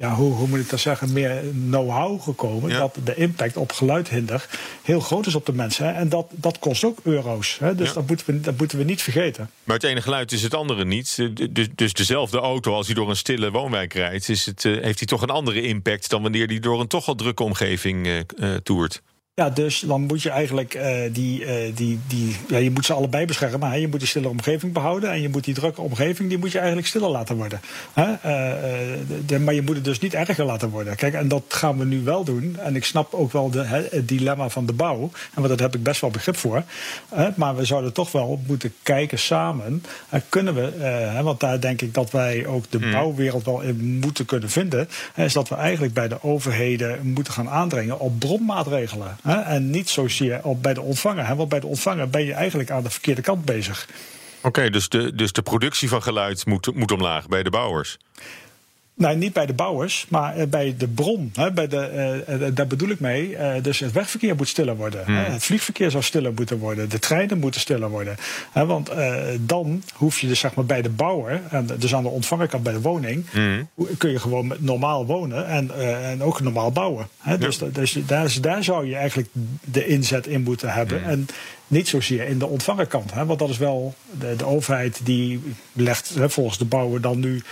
Ja, 0.00 0.14
hoe, 0.14 0.32
hoe 0.32 0.48
moet 0.48 0.58
ik 0.58 0.70
dat 0.70 0.80
zeggen? 0.80 1.12
Meer 1.12 1.42
know-how 1.68 2.22
gekomen. 2.22 2.70
Ja. 2.70 2.78
Dat 2.78 2.96
de 3.04 3.14
impact 3.14 3.56
op 3.56 3.72
geluidhinder 3.72 4.46
heel 4.82 5.00
groot 5.00 5.26
is 5.26 5.34
op 5.34 5.46
de 5.46 5.52
mensen. 5.52 5.86
Hè. 5.86 5.92
En 5.92 6.08
dat, 6.08 6.26
dat 6.30 6.58
kost 6.58 6.84
ook 6.84 6.98
euro's. 7.02 7.56
Hè. 7.58 7.74
Dus 7.74 7.88
Ja. 7.88 7.94
dat, 7.94 8.06
moeten 8.06 8.26
we, 8.26 8.40
dat 8.40 8.58
moeten 8.58 8.78
we 8.78 8.84
niet 8.84 9.02
vergeten. 9.02 9.50
Maar 9.64 9.76
het 9.76 9.84
ene 9.84 10.02
geluid 10.02 10.32
is 10.32 10.42
het 10.42 10.54
andere 10.54 10.84
niet. 10.84 11.28
Dus, 11.50 11.68
dus 11.74 11.92
dezelfde 11.92 12.38
auto, 12.38 12.74
als 12.74 12.86
hij 12.86 12.94
door 12.94 13.08
een 13.10 13.16
stille 13.16 13.50
woonwijk 13.50 13.94
rijdt, 13.94 14.28
is 14.28 14.46
het, 14.46 14.64
eh, 14.64 14.72
heeft 14.72 14.98
hij 14.98 15.08
toch 15.08 15.22
een 15.22 15.30
andere 15.30 15.62
impact 15.62 16.10
dan 16.10 16.22
wanneer 16.22 16.46
hij 16.46 16.58
door 16.58 16.80
een 16.80 16.86
toch 16.86 17.08
al 17.08 17.14
drukke 17.14 17.42
omgeving 17.42 18.06
eh 18.06 18.18
eh, 18.18 18.56
toert. 18.62 19.02
Ja, 19.34 19.50
dus 19.50 19.80
dan 19.80 20.00
moet 20.02 20.22
je 20.22 20.30
eigenlijk 20.30 20.74
eh, 20.74 20.96
die, 21.12 21.44
eh, 21.44 21.72
die, 21.76 21.98
die, 22.06 22.36
ja, 22.48 22.56
je 22.58 22.70
moet 22.70 22.84
ze 22.84 22.92
allebei 22.92 23.24
beschermen. 23.26 23.68
Hè? 23.70 23.74
Je 23.76 23.88
moet 23.88 23.98
die 23.98 24.08
stille 24.08 24.28
omgeving 24.28 24.72
behouden 24.72 25.10
en 25.10 25.20
je 25.22 25.28
moet 25.28 25.44
die 25.44 25.54
drukke 25.54 25.80
omgeving, 25.80 26.28
die 26.28 26.38
moet 26.38 26.52
je 26.52 26.58
eigenlijk 26.58 26.86
stiller 26.88 27.08
laten 27.10 27.36
worden. 27.36 27.60
Hè? 27.92 28.12
Eh, 28.12 28.98
de- 29.26 29.38
maar 29.38 29.54
je 29.54 29.62
moet 29.62 29.74
het 29.74 29.84
dus 29.84 29.98
niet 29.98 30.14
erger 30.14 30.44
laten 30.44 30.70
worden. 30.70 30.96
Kijk, 30.96 31.14
en 31.14 31.28
dat 31.28 31.42
gaan 31.48 31.78
we 31.78 31.84
nu 31.84 32.02
wel 32.04 32.24
doen. 32.24 32.56
En 32.58 32.76
ik 32.76 32.84
snap 32.84 33.14
ook 33.14 33.32
wel 33.32 33.50
de, 33.50 33.62
hè, 33.62 33.82
het 33.90 34.08
dilemma 34.08 34.48
van 34.48 34.66
de 34.66 34.72
bouw. 34.72 35.00
En 35.34 35.42
want 35.42 35.48
daar 35.48 35.58
heb 35.66 35.74
ik 35.74 35.82
best 35.82 36.00
wel 36.00 36.10
begrip 36.10 36.36
voor. 36.36 36.62
Hè? 37.14 37.28
Maar 37.36 37.56
we 37.56 37.64
zouden 37.64 37.92
toch 37.92 38.12
wel 38.12 38.40
moeten 38.46 38.72
kijken 38.82 39.18
samen. 39.18 39.82
Kunnen 40.28 40.54
we, 40.54 40.84
hè, 40.84 41.22
want 41.22 41.40
daar 41.40 41.60
denk 41.60 41.82
ik 41.82 41.94
dat 41.94 42.10
wij 42.10 42.46
ook 42.46 42.64
de 42.70 42.78
bouwwereld 42.78 43.44
wel 43.44 43.60
in 43.60 43.98
moeten 44.00 44.24
kunnen 44.24 44.50
vinden. 44.50 44.88
Hè, 45.14 45.24
is 45.24 45.32
dat 45.32 45.48
we 45.48 45.54
eigenlijk 45.54 45.94
bij 45.94 46.08
de 46.08 46.22
overheden 46.22 46.98
moeten 47.12 47.32
gaan 47.32 47.48
aandringen 47.48 48.00
op 48.00 48.18
bronmaatregelen. 48.18 49.16
En 49.22 49.70
niet 49.70 49.88
zozeer 49.88 50.40
op 50.42 50.62
bij 50.62 50.74
de 50.74 50.80
ontvanger. 50.80 51.26
Hè? 51.26 51.34
Want 51.34 51.48
bij 51.48 51.60
de 51.60 51.66
ontvanger 51.66 52.10
ben 52.10 52.24
je 52.24 52.32
eigenlijk 52.32 52.70
aan 52.70 52.82
de 52.82 52.90
verkeerde 52.90 53.22
kant 53.22 53.44
bezig. 53.44 53.88
Oké, 54.42 54.70
dus, 54.70 54.88
de, 54.88 55.14
dus 55.14 55.32
de 55.32 55.42
productie 55.42 55.88
van 55.88 56.02
geluid 56.02 56.46
moet, 56.46 56.74
moet 56.74 56.92
omlaag 56.92 57.28
bij 57.28 57.42
de 57.42 57.50
bouwers. 57.50 57.98
Nou, 59.00 59.16
niet 59.16 59.32
bij 59.32 59.46
de 59.46 59.52
bouwers, 59.52 60.06
maar 60.08 60.36
eh, 60.36 60.46
bij 60.46 60.74
de 60.78 60.88
bron. 60.88 61.30
Hè, 61.34 61.52
bij 61.52 61.68
de, 61.68 61.76
eh, 61.78 62.46
eh, 62.46 62.54
daar 62.54 62.66
bedoel 62.66 62.88
ik 62.88 63.00
mee. 63.00 63.36
dus 63.62 63.78
het 63.78 63.92
wegverkeer 63.92 64.36
moet 64.36 64.48
stiller 64.48 64.76
worden. 64.76 65.04
Hè, 65.04 65.12
het 65.32 65.44
vliegverkeer 65.44 65.90
zou 65.90 66.02
stiller 66.02 66.32
moeten 66.34 66.58
worden. 66.58 66.88
De 66.88 66.98
treinen 66.98 67.38
moeten 67.38 67.60
stiller 67.60 67.88
worden. 67.90 68.16
Hè, 68.52 68.66
want 68.66 68.90
dan 69.46 69.82
hoef 69.94 70.18
je 70.20 70.26
dus 70.26 70.38
zeg 70.40 70.54
maar 70.54 70.64
bij 70.64 70.82
de 70.82 70.88
bouwer, 70.90 71.40
en 71.50 71.66
dus 71.78 71.94
aan 71.94 72.02
de 72.02 72.08
ontvangerkant 72.08 72.62
bij 72.62 72.72
de 72.72 72.80
woning, 72.80 73.24
hoe- 73.74 73.96
kun 73.98 74.10
je 74.10 74.18
gewoon 74.18 74.54
normaal 74.58 75.06
wonen 75.06 75.46
en, 75.46 75.70
en 76.02 76.22
ook 76.22 76.40
normaal 76.40 76.72
bouwen. 76.72 77.08
Hè, 77.18 77.38
dus 77.38 77.58
dus 77.72 77.92
daar, 78.06 78.34
daar 78.40 78.64
zou 78.64 78.86
je 78.86 78.96
eigenlijk 78.96 79.28
de 79.64 79.86
inzet 79.86 80.26
in 80.26 80.42
moeten 80.42 80.68
hebben. 80.72 81.04
En 81.04 81.26
niet 81.66 81.88
zozeer 81.88 82.26
in 82.26 82.38
de 82.38 82.46
ontvangerkant. 82.46 83.12
Hè, 83.12 83.24
want 83.26 83.38
dat 83.38 83.48
is 83.48 83.58
wel 83.58 83.94
de, 84.18 84.34
de 84.36 84.44
overheid 84.46 85.00
die 85.04 85.40
legt 85.72 86.14
hè, 86.14 86.30
volgens 86.30 86.58
de 86.58 86.64
bouwer 86.64 87.00
dan 87.00 87.18
nu 87.20 87.42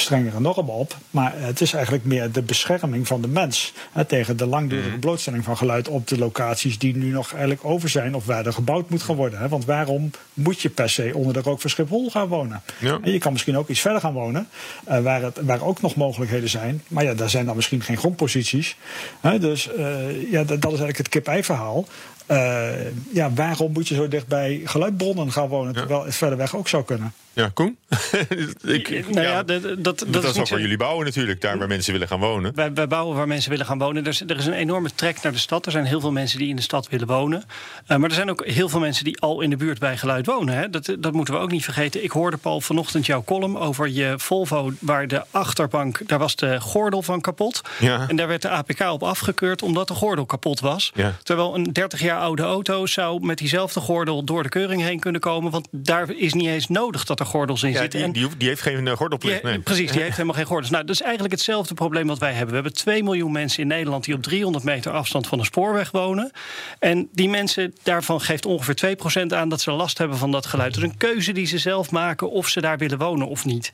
strengere 0.00 0.40
normen 0.40 0.74
op. 0.74 0.96
Maar 1.10 1.32
het 1.36 1.60
is 1.60 1.72
eigenlijk 1.72 2.04
meer 2.04 2.32
de 2.32 2.42
bescherming 2.42 3.06
van 3.06 3.20
de 3.20 3.28
mens 3.28 3.72
hè, 3.92 4.04
tegen 4.04 4.36
de 4.36 4.46
langdurige 4.46 4.98
blootstelling 4.98 5.44
van 5.44 5.56
geluid 5.56 5.88
op 5.88 6.08
de 6.08 6.18
locaties 6.18 6.78
die 6.78 6.96
nu 6.96 7.10
nog 7.10 7.30
eigenlijk 7.30 7.64
over 7.64 7.88
zijn 7.88 8.14
of 8.14 8.26
waar 8.26 8.46
er 8.46 8.52
gebouwd 8.52 8.90
moet 8.90 9.02
gaan 9.02 9.16
worden. 9.16 9.38
Hè. 9.38 9.48
Want 9.48 9.64
waarom 9.64 10.10
moet 10.34 10.60
je 10.60 10.68
per 10.68 10.90
se 10.90 11.10
onder 11.14 11.32
de 11.32 11.40
rook 11.40 11.60
van 11.60 11.70
Schiphol 11.70 12.10
gaan 12.10 12.28
wonen? 12.28 12.62
Ja. 12.78 12.98
En 13.02 13.12
je 13.12 13.18
kan 13.18 13.32
misschien 13.32 13.56
ook 13.56 13.68
iets 13.68 13.80
verder 13.80 14.00
gaan 14.00 14.12
wonen, 14.12 14.48
eh, 14.84 15.00
waar, 15.00 15.22
het, 15.22 15.38
waar 15.42 15.62
ook 15.62 15.80
nog 15.80 15.94
mogelijkheden 15.94 16.48
zijn. 16.48 16.82
Maar 16.88 17.04
ja, 17.04 17.14
daar 17.14 17.30
zijn 17.30 17.46
dan 17.46 17.56
misschien 17.56 17.82
geen 17.82 17.96
grondposities. 17.96 18.76
Hè, 19.20 19.38
dus 19.38 19.72
eh, 19.72 20.30
ja, 20.30 20.44
dat, 20.44 20.62
dat 20.62 20.72
is 20.72 20.78
eigenlijk 20.78 20.96
het 20.96 21.08
kip-ei 21.08 21.44
verhaal. 21.44 21.86
Uh, 22.30 22.70
ja, 23.12 23.32
waarom 23.32 23.72
moet 23.72 23.88
je 23.88 23.94
zo 23.94 24.08
dicht 24.08 24.26
bij 24.26 24.60
geluidbronnen 24.64 25.32
gaan 25.32 25.48
wonen, 25.48 25.74
terwijl 25.74 26.04
het 26.04 26.14
verder 26.14 26.38
weg 26.38 26.56
ook 26.56 26.68
zou 26.68 26.84
kunnen? 26.84 27.12
Ja, 27.36 27.50
Koen? 27.54 27.76
ik, 28.62 29.08
nou 29.08 29.26
ja, 29.26 29.42
dat, 29.42 29.62
dat, 29.62 29.78
dat, 29.78 30.12
dat 30.12 30.24
is 30.24 30.38
ook 30.38 30.48
waar 30.48 30.60
jullie 30.60 30.76
bouwen 30.76 31.04
natuurlijk, 31.04 31.40
daar 31.40 31.58
waar 31.58 31.68
mensen 31.68 31.92
willen 31.92 32.08
gaan 32.08 32.18
wonen. 32.18 32.54
Wij, 32.54 32.72
wij 32.72 32.86
bouwen 32.86 33.16
waar 33.16 33.26
mensen 33.26 33.50
willen 33.50 33.66
gaan 33.66 33.78
wonen. 33.78 34.02
Er 34.02 34.08
is, 34.08 34.20
er 34.20 34.36
is, 34.36 34.46
een 34.46 34.52
enorme 34.52 34.90
trek 34.94 35.22
naar 35.22 35.32
de 35.32 35.38
stad. 35.38 35.66
Er 35.66 35.72
zijn 35.72 35.84
heel 35.84 36.00
veel 36.00 36.12
mensen 36.12 36.38
die 36.38 36.48
in 36.48 36.56
de 36.56 36.62
stad 36.62 36.88
willen 36.88 37.06
wonen. 37.06 37.44
Uh, 37.88 37.96
maar 37.96 38.08
er 38.08 38.14
zijn 38.14 38.30
ook 38.30 38.46
heel 38.46 38.68
veel 38.68 38.80
mensen 38.80 39.04
die 39.04 39.20
al 39.20 39.40
in 39.40 39.50
de 39.50 39.56
buurt 39.56 39.78
bij 39.78 39.96
geluid 39.96 40.26
wonen. 40.26 40.54
Hè. 40.54 40.70
Dat, 40.70 40.96
dat 40.98 41.12
moeten 41.12 41.34
we 41.34 41.40
ook 41.40 41.50
niet 41.50 41.64
vergeten. 41.64 42.04
Ik 42.04 42.10
hoorde 42.10 42.36
Paul 42.36 42.60
vanochtend 42.60 43.06
jouw 43.06 43.24
column 43.24 43.58
over 43.58 43.88
je 43.88 44.14
Volvo... 44.16 44.72
waar 44.80 45.08
de 45.08 45.24
achterbank, 45.30 46.08
daar 46.08 46.18
was 46.18 46.36
de 46.36 46.60
gordel 46.60 47.02
van 47.02 47.20
kapot. 47.20 47.60
Ja. 47.78 48.08
En 48.08 48.16
daar 48.16 48.28
werd 48.28 48.42
de 48.42 48.48
APK 48.48 48.80
op 48.80 49.02
afgekeurd 49.02 49.62
omdat 49.62 49.88
de 49.88 49.94
gordel 49.94 50.26
kapot 50.26 50.60
was. 50.60 50.92
Ja. 50.94 51.16
Terwijl 51.22 51.54
een 51.54 51.72
30 51.72 52.00
jaar 52.00 52.15
oude 52.16 52.42
auto 52.42 52.86
zou 52.86 53.26
met 53.26 53.38
diezelfde 53.38 53.80
gordel... 53.80 54.24
door 54.24 54.42
de 54.42 54.48
keuring 54.48 54.82
heen 54.82 55.00
kunnen 55.00 55.20
komen. 55.20 55.50
Want 55.50 55.68
daar 55.70 56.10
is 56.10 56.34
niet 56.34 56.46
eens 56.46 56.68
nodig 56.68 57.04
dat 57.04 57.20
er 57.20 57.26
gordels 57.26 57.62
in 57.62 57.70
ja, 57.70 57.80
zitten. 57.80 58.12
Die, 58.12 58.28
die, 58.28 58.36
die, 58.36 58.48
heeft 58.48 58.62
geen 58.62 58.86
uh, 58.86 58.92
gordelplicht. 58.92 59.42
Die, 59.42 59.50
nee. 59.50 59.60
Precies, 59.60 59.90
die 59.90 60.00
heeft 60.02 60.16
helemaal 60.16 60.34
geen 60.34 60.44
gordels. 60.44 60.70
Nou, 60.70 60.84
dat 60.84 60.94
is 60.94 61.02
eigenlijk 61.02 61.32
hetzelfde 61.32 61.74
probleem 61.74 62.06
wat 62.06 62.18
wij 62.18 62.32
hebben. 62.32 62.48
We 62.48 62.54
hebben 62.54 62.74
2 62.74 63.02
miljoen 63.02 63.32
mensen 63.32 63.62
in 63.62 63.68
Nederland 63.68 64.04
die 64.04 64.14
op 64.14 64.22
300 64.22 64.64
meter 64.64 64.92
afstand 64.92 65.26
van 65.26 65.38
een 65.38 65.44
spoorweg 65.44 65.90
wonen. 65.90 66.30
En 66.78 67.08
die 67.12 67.28
mensen, 67.28 67.74
daarvan 67.82 68.20
geeft 68.20 68.46
ongeveer 68.46 68.96
2% 69.22 69.26
aan 69.26 69.48
dat 69.48 69.60
ze 69.60 69.70
last 69.70 69.98
hebben 69.98 70.18
van 70.18 70.30
dat 70.30 70.46
geluid. 70.46 70.74
Dus 70.74 70.82
een 70.82 70.96
keuze 70.96 71.32
die 71.32 71.46
ze 71.46 71.58
zelf 71.58 71.90
maken 71.90 72.30
of 72.30 72.48
ze 72.48 72.60
daar 72.60 72.78
willen 72.78 72.98
wonen 72.98 73.28
of 73.28 73.44
niet. 73.44 73.70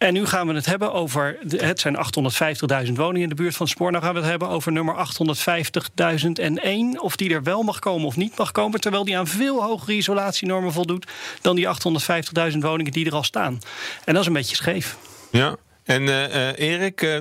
En 0.00 0.12
nu 0.12 0.26
gaan 0.26 0.46
we 0.46 0.54
het 0.54 0.66
hebben 0.66 0.92
over. 0.92 1.38
Het 1.56 1.80
zijn 1.80 1.96
850.000 2.86 2.92
woningen 2.92 3.22
in 3.22 3.28
de 3.28 3.34
buurt 3.34 3.56
van 3.56 3.68
spoor. 3.68 3.90
Nou 3.90 4.04
gaan 4.04 4.12
we 4.12 4.20
het 4.20 4.28
hebben 4.28 4.48
over 4.48 4.72
nummer 4.72 4.94
850.001. 6.94 7.00
Of 7.00 7.16
die 7.16 7.30
er 7.34 7.42
wel 7.42 7.62
mag 7.62 7.78
komen 7.78 8.06
of 8.06 8.16
niet 8.16 8.38
mag 8.38 8.50
komen. 8.50 8.80
Terwijl 8.80 9.04
die 9.04 9.18
aan 9.18 9.26
veel 9.26 9.62
hogere 9.62 9.92
isolatienormen 9.92 10.72
voldoet. 10.72 11.06
dan 11.40 11.56
die 11.56 11.66
850.000 12.52 12.58
woningen 12.58 12.92
die 12.92 13.06
er 13.06 13.14
al 13.14 13.22
staan. 13.22 13.60
En 14.04 14.12
dat 14.12 14.22
is 14.22 14.26
een 14.26 14.32
beetje 14.32 14.56
scheef. 14.56 14.96
Ja. 15.30 15.56
En 15.84 16.02
uh, 16.02 16.58
Erik, 16.58 17.02
uh, 17.02 17.18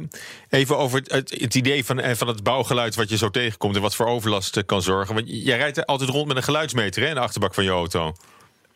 even 0.50 0.78
over 0.78 1.02
het, 1.06 1.30
het 1.40 1.56
idee 1.56 1.86
van, 1.86 2.16
van 2.16 2.28
het 2.28 2.44
bouwgeluid 2.44 2.96
wat 2.96 3.10
je 3.10 3.18
zo 3.18 3.30
tegenkomt 3.30 3.76
en 3.76 3.82
wat 3.82 3.96
voor 3.96 4.08
overlast 4.08 4.66
kan 4.66 4.82
zorgen. 4.82 5.16
Want 5.16 5.28
jij 5.28 5.58
rijdt 5.58 5.86
altijd 5.86 6.10
rond 6.10 6.28
met 6.28 6.38
een 6.38 6.44
geluidsmeter 6.44 7.02
hè, 7.02 7.08
in 7.08 7.16
de 7.16 7.22
achterbak 7.22 7.54
van 7.54 7.64
je 7.64 7.70
auto. 7.70 8.14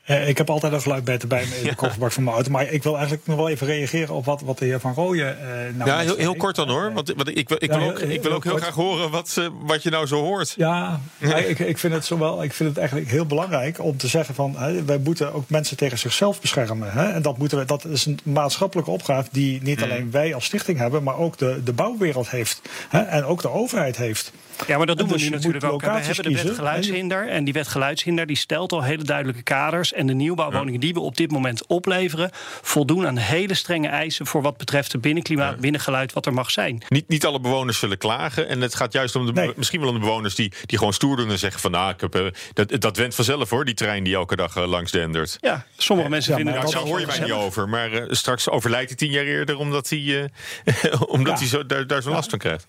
Uh, 0.08 0.28
ik 0.28 0.38
heb 0.38 0.50
altijd 0.50 0.74
een 0.74 0.82
geluidmeter 0.82 1.28
bij 1.28 1.46
me 1.50 1.58
in 1.58 1.68
de 1.68 1.76
kofferbak 1.82 2.12
van 2.12 2.24
mijn 2.24 2.36
auto. 2.36 2.52
Maar 2.52 2.72
ik 2.72 2.84
wil 2.84 2.94
eigenlijk 2.96 3.28
nog 3.28 3.38
wel 3.38 3.50
even 3.50 3.68
reageren 3.68 4.16
op 4.16 4.26
wat, 4.26 4.42
wat 4.42 4.58
de 4.58 4.66
heer 4.66 4.80
Van 4.80 4.94
Rooyen 4.94 5.38
uh, 5.42 5.78
nou 5.78 5.90
Ja, 5.90 6.00
heel, 6.00 6.16
heel 6.16 6.36
kort 6.36 6.56
dan 6.56 6.70
hoor. 6.70 6.94
Want, 6.94 7.14
want 7.16 7.38
ik, 7.38 7.50
wil, 7.50 7.58
ik, 7.60 7.72
ja, 7.72 7.80
wil 7.80 7.90
ook, 7.90 8.00
heel, 8.00 8.10
ik 8.10 8.24
wil 8.24 8.32
ook 8.32 8.44
heel, 8.44 8.52
heel 8.52 8.62
graag 8.62 8.76
horen 8.76 9.10
wat, 9.10 9.36
uh, 9.40 9.48
wat 9.62 9.84
je 9.84 9.90
nou 9.90 10.06
zo 10.06 10.22
hoort. 10.22 10.54
Ja, 10.58 11.00
ik, 11.20 11.60
ik, 11.60 11.78
vind 11.78 11.94
het 11.94 12.06
zowel, 12.06 12.44
ik 12.44 12.54
vind 12.54 12.70
het 12.70 12.78
eigenlijk 12.78 13.10
heel 13.10 13.26
belangrijk 13.26 13.80
om 13.80 13.98
te 13.98 14.08
zeggen 14.08 14.36
van... 14.36 14.56
Hè, 14.58 14.84
wij 14.84 14.98
moeten 14.98 15.34
ook 15.34 15.50
mensen 15.50 15.78
tegen 15.78 16.00
zichzelf 16.00 16.42
beschermen. 16.42 16.92
Hè? 16.92 17.12
En 17.12 17.22
dat, 17.22 17.38
moeten 17.38 17.58
we, 17.58 17.66
dat 17.66 17.86
is 17.86 18.06
een 18.06 18.20
maatschappelijke 18.24 18.92
opgave 18.92 19.30
die 19.32 19.62
niet 19.62 19.78
mm. 19.78 19.84
alleen 19.84 20.12
wij 20.12 20.34
als 20.34 20.46
stichting 20.46 20.78
hebben... 20.78 21.04
maar 21.04 21.18
ook 21.18 21.38
de, 21.38 21.62
de 21.64 21.74
bouwwereld 21.74 22.30
heeft. 22.30 22.62
Hè? 22.90 23.02
En 23.02 23.24
ook 23.24 23.42
de 23.42 23.50
overheid 23.50 23.98
heeft. 23.98 24.32
Ja, 24.68 24.78
maar 24.78 24.86
dat 24.86 24.98
doen 24.98 25.08
dus 25.08 25.24
we 25.24 25.30
nu 25.30 25.36
natuurlijk 25.36 25.64
ook. 25.64 25.82
We 25.82 25.88
hebben 25.88 26.24
de 26.24 26.44
wet 26.44 26.56
geluidshinder. 26.56 27.28
En 27.28 27.44
die 27.44 27.54
wet 27.54 27.68
geluidshinder 27.68 28.26
die 28.26 28.36
stelt 28.36 28.72
al 28.72 28.84
hele 28.84 29.04
duidelijke 29.04 29.42
kaders. 29.42 29.94
En 29.94 30.08
de 30.08 30.14
nieuwbouwwoningen 30.14 30.80
die 30.80 30.94
we 30.94 31.00
op 31.00 31.18
dit 31.18 31.32
moment 31.32 31.68
opleveren... 31.68 32.30
voldoen 32.62 33.08
aan 33.08 33.18
hele 33.18 33.54
strenge 33.54 33.88
eisen 33.88 34.26
voor 34.26 34.42
wat 34.42 34.58
betreft 34.58 34.92
de 34.92 34.98
binnenklimaat, 34.98 35.60
binnengeluid, 35.60 36.14
wat 36.14 36.26
er 36.26 36.34
mag 36.34 36.52
zijn. 36.52 36.84
Niet, 36.90 37.08
niet 37.08 37.26
alle 37.26 37.40
bewoners 37.40 37.80
zullen 37.80 37.98
klagen. 37.98 38.48
En 38.48 38.62
het 38.62 38.76
gaat 38.76 38.94
juist 38.94 39.16
om 39.16 39.26
de, 39.26 39.32
nee. 39.32 39.52
misschien 39.56 39.80
wel 39.80 39.90
om 39.90 39.96
de 39.96 40.02
bewoners 40.02 40.36
die, 40.36 40.52
die 40.66 40.78
gewoon 40.78 40.94
stoer 40.94 41.18
doen 41.18 41.30
en 41.30 41.40
zeggen 41.40 41.62
van 41.62 41.72
nou, 41.72 41.94
ik 41.94 42.02
heb, 42.02 42.16
uh, 42.16 42.28
dat, 42.54 42.82
dat 42.82 42.98
went 42.98 43.16
vanzelf 43.16 43.50
hoor, 43.50 43.66
die 43.66 43.74
trein 43.74 44.04
die 44.04 44.16
elke 44.16 44.36
dag 44.36 44.56
uh, 44.56 44.68
langs 44.68 44.92
dendert. 44.92 45.38
Ja, 45.42 45.66
sommige 45.78 46.10
mensen 46.10 46.32
ja, 46.32 46.38
vinden 46.38 46.62
dat. 46.62 46.72
Daar 46.72 46.82
hoor 46.82 47.00
je 47.00 47.06
mij 47.06 47.20
niet 47.20 47.32
over. 47.32 47.70
Maar 47.70 47.94
uh, 47.94 48.04
straks 48.10 48.50
overlijdt 48.50 48.88
hij 48.88 48.98
tien 48.98 49.12
jaar 49.12 49.26
eerder 49.26 49.58
omdat 49.58 49.90
hij, 49.90 50.30
omdat 51.08 51.40
hij 51.40 51.48
zo, 51.48 51.66
daar, 51.66 51.88
daar 51.88 52.02
zo'n 52.02 52.14
last 52.14 52.30
van 52.30 52.40
krijgt. 52.40 52.68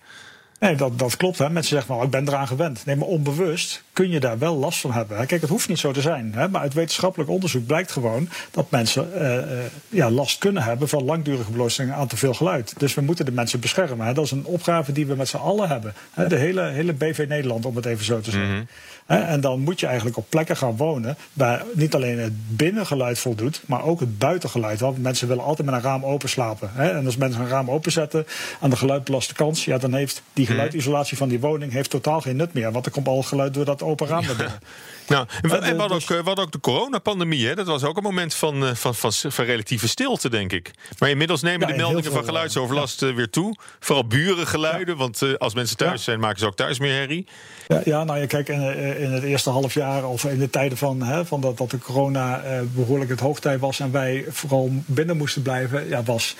Nee, 0.58 0.74
dat, 0.76 0.98
dat 0.98 1.16
klopt. 1.16 1.38
Hè. 1.38 1.50
Mensen 1.50 1.76
zeggen, 1.76 1.92
nou, 1.92 2.04
ik 2.04 2.10
ben 2.10 2.28
eraan 2.28 2.46
gewend. 2.46 2.86
Nee, 2.86 2.96
maar 2.96 3.08
onbewust 3.08 3.82
kun 3.92 4.10
je 4.10 4.20
daar 4.20 4.38
wel 4.38 4.56
last 4.56 4.80
van 4.80 4.92
hebben. 4.92 5.26
Kijk, 5.26 5.40
het 5.40 5.50
hoeft 5.50 5.68
niet 5.68 5.78
zo 5.78 5.92
te 5.92 6.00
zijn. 6.00 6.32
Hè, 6.34 6.48
maar 6.48 6.60
uit 6.60 6.74
wetenschappelijk 6.74 7.30
onderzoek 7.30 7.66
blijkt 7.66 7.92
gewoon 7.92 8.28
dat 8.50 8.70
mensen 8.70 9.08
uh, 9.14 9.36
uh, 9.36 9.42
ja, 9.88 10.10
last 10.10 10.38
kunnen 10.38 10.62
hebben 10.62 10.88
van 10.88 11.04
langdurige 11.04 11.50
blootstelling 11.50 11.94
aan 11.94 12.06
te 12.06 12.16
veel 12.16 12.34
geluid. 12.34 12.74
Dus 12.78 12.94
we 12.94 13.00
moeten 13.00 13.24
de 13.24 13.32
mensen 13.32 13.60
beschermen. 13.60 14.06
Hè. 14.06 14.14
Dat 14.14 14.24
is 14.24 14.30
een 14.30 14.44
opgave 14.44 14.92
die 14.92 15.06
we 15.06 15.14
met 15.14 15.28
z'n 15.28 15.36
allen 15.36 15.68
hebben. 15.68 15.94
Hè. 16.10 16.26
De 16.26 16.36
hele, 16.36 16.62
hele 16.62 16.92
BV 16.92 17.24
Nederland, 17.28 17.66
om 17.66 17.76
het 17.76 17.86
even 17.86 18.04
zo 18.04 18.20
te 18.20 18.30
zeggen. 18.30 18.50
Mm 18.50 18.56
-hmm. 18.56 18.66
En 19.06 19.40
dan 19.40 19.60
moet 19.60 19.80
je 19.80 19.86
eigenlijk 19.86 20.16
op 20.16 20.26
plekken 20.28 20.56
gaan 20.56 20.76
wonen 20.76 21.16
waar 21.32 21.62
niet 21.74 21.94
alleen 21.94 22.18
het 22.18 22.56
binnengeluid 22.56 23.18
voldoet, 23.18 23.62
maar 23.66 23.84
ook 23.84 24.00
het 24.00 24.18
buitengeluid. 24.18 24.80
Want 24.80 25.02
mensen 25.02 25.28
willen 25.28 25.44
altijd 25.44 25.66
met 25.66 25.76
een 25.76 25.82
raam 25.82 26.04
open 26.04 26.28
slapen. 26.28 26.70
En 26.76 27.04
als 27.04 27.16
mensen 27.16 27.40
een 27.40 27.48
raam 27.48 27.70
openzetten 27.70 28.26
aan 28.60 28.70
de 28.70 28.76
geluidbelaste 28.76 29.34
kans, 29.34 29.64
ja, 29.64 29.78
dan 29.78 29.94
heeft 29.94 30.22
die 30.32 30.46
geluidisolatie 30.46 31.16
van 31.16 31.28
die 31.28 31.40
woning 31.40 31.72
heeft 31.72 31.90
totaal 31.90 32.20
geen 32.20 32.36
nut 32.36 32.52
meer. 32.52 32.72
Want 32.72 32.86
er 32.86 32.92
komt 32.92 33.08
al 33.08 33.22
geluid 33.22 33.54
door 33.54 33.64
dat 33.64 33.82
open 33.82 34.06
raam 34.06 34.24
naar 34.26 34.36
binnen. 34.36 34.58
Nou, 35.08 35.26
en 35.42 35.48
we 35.48 35.74
hadden 35.76 35.90
ook, 35.90 36.08
we 36.08 36.22
hadden 36.24 36.44
ook 36.44 36.52
de 36.52 36.60
coronapandemie. 36.60 37.46
Hè? 37.46 37.54
Dat 37.54 37.66
was 37.66 37.84
ook 37.84 37.96
een 37.96 38.02
moment 38.02 38.34
van, 38.34 38.76
van, 38.76 38.94
van, 38.94 39.12
van 39.12 39.44
relatieve 39.44 39.88
stilte, 39.88 40.30
denk 40.30 40.52
ik. 40.52 40.70
Maar 40.98 41.10
inmiddels 41.10 41.42
nemen 41.42 41.68
ja, 41.68 41.74
de 41.74 41.78
meldingen 41.80 42.12
van 42.12 42.24
geluidsoverlast 42.24 43.00
ja. 43.00 43.14
weer 43.14 43.30
toe. 43.30 43.56
Vooral 43.80 44.06
burengeluiden, 44.06 44.96
want 44.96 45.22
uh, 45.22 45.34
als 45.34 45.54
mensen 45.54 45.76
thuis 45.76 46.04
zijn, 46.04 46.20
maken 46.20 46.38
ze 46.38 46.46
ook 46.46 46.56
thuis 46.56 46.78
meer 46.78 46.92
herrie. 46.92 47.26
Ja, 47.68 47.80
ja 47.84 48.04
nou 48.04 48.20
ja, 48.20 48.26
kijk, 48.26 48.48
in, 48.48 48.76
in 48.98 49.12
het 49.12 49.22
eerste 49.22 49.50
half 49.50 49.74
jaar 49.74 50.08
of 50.08 50.24
in 50.24 50.38
de 50.38 50.50
tijden 50.50 50.78
van, 50.78 51.02
hè, 51.02 51.24
van 51.24 51.40
dat, 51.40 51.58
dat 51.58 51.70
de 51.70 51.78
corona 51.78 52.44
uh, 52.44 52.60
behoorlijk 52.74 53.10
het 53.10 53.20
hoogtij 53.20 53.58
was 53.58 53.80
en 53.80 53.90
wij 53.90 54.24
vooral 54.28 54.70
binnen 54.72 55.16
moesten 55.16 55.42
blijven, 55.42 55.88
ja, 55.88 56.02
was 56.02 56.36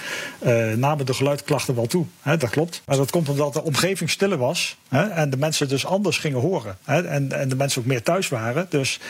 uh, 0.47 0.73
namen 0.73 1.07
de 1.07 1.15
geluidklachten 1.15 1.75
wel 1.75 1.87
toe. 1.87 2.07
Hè, 2.21 2.37
dat 2.37 2.51
klopt. 2.51 2.83
Maar 2.87 2.97
dat 2.97 3.11
komt 3.11 3.29
omdat 3.29 3.53
de 3.53 3.63
omgeving 3.63 4.11
stiller 4.11 4.39
was 4.39 4.77
hè, 4.89 5.03
en 5.03 5.31
de 5.31 5.37
mensen 5.37 5.69
dus 5.69 5.87
anders 5.87 6.19
gingen 6.19 6.41
horen. 6.41 6.77
Hè, 6.85 7.03
en, 7.03 7.33
en 7.33 7.49
de 7.49 7.57
mensen 7.57 7.81
ook 7.81 7.87
meer 7.87 8.03
thuis 8.03 8.29
waren. 8.29 8.54
Dus 8.69 9.01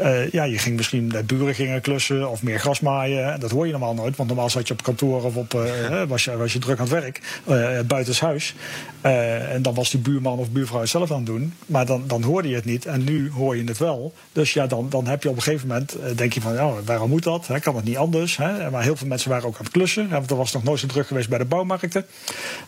uh, 0.00 0.30
ja, 0.30 0.44
je 0.44 0.58
ging 0.58 0.76
misschien 0.76 1.08
de 1.08 1.22
buren 1.22 1.54
gingen 1.54 1.80
klussen 1.80 2.30
of 2.30 2.42
meer 2.42 2.58
gras 2.58 2.80
maaien. 2.80 3.40
Dat 3.40 3.50
hoor 3.50 3.66
je 3.66 3.72
normaal 3.72 3.94
nooit, 3.94 4.16
want 4.16 4.28
normaal 4.28 4.50
zat 4.50 4.68
je 4.68 4.74
op 4.74 4.82
kantoor 4.82 5.24
of 5.24 5.36
op, 5.36 5.54
uh, 5.54 6.02
was, 6.02 6.24
je, 6.24 6.36
was 6.36 6.52
je 6.52 6.58
druk 6.58 6.78
aan 6.78 6.84
het 6.84 6.92
werk, 6.92 7.20
uh, 7.48 7.80
buitenshuis. 7.86 8.54
en 9.00 9.62
dan 9.62 9.74
was 9.74 9.90
die 9.90 10.00
buurman 10.00 10.38
of 10.38 10.50
buurvrouw 10.50 10.80
het 10.80 10.88
zelf 10.88 11.10
aan 11.10 11.16
het 11.16 11.26
doen. 11.26 11.54
Maar 11.66 11.86
dan, 11.86 12.04
dan 12.06 12.22
hoorde 12.22 12.48
je 12.48 12.54
het 12.54 12.64
niet 12.64 12.86
en 12.86 13.04
nu 13.04 13.30
hoor 13.30 13.56
je 13.56 13.64
het 13.64 13.78
wel. 13.78 14.12
Dus 14.32 14.52
ja, 14.52 14.66
dan, 14.66 14.86
dan 14.90 15.06
heb 15.06 15.22
je 15.22 15.28
op 15.28 15.36
een 15.36 15.42
gegeven 15.42 15.68
moment, 15.68 15.96
denk 16.14 16.32
je 16.32 16.40
van, 16.40 16.54
ja, 16.54 16.72
waarom 16.84 17.10
moet 17.10 17.22
dat? 17.22 17.46
Hè? 17.46 17.60
Kan 17.60 17.76
het 17.76 17.84
niet 17.84 17.96
anders? 17.96 18.36
Hè? 18.36 18.70
Maar 18.70 18.82
heel 18.82 18.96
veel 18.96 19.06
mensen 19.06 19.30
waren 19.30 19.46
ook 19.46 19.56
aan 19.56 19.64
het 19.64 19.72
klussen. 19.72 20.08
Want 20.08 20.30
er 20.30 20.36
was 20.36 20.52
nog 20.52 20.62
nooit 20.62 20.80
zo 20.80 20.86
druk 20.86 21.06
geweest 21.06 21.28
bij 21.28 21.38
de 21.38 21.44
bouwmarkten. 21.44 22.06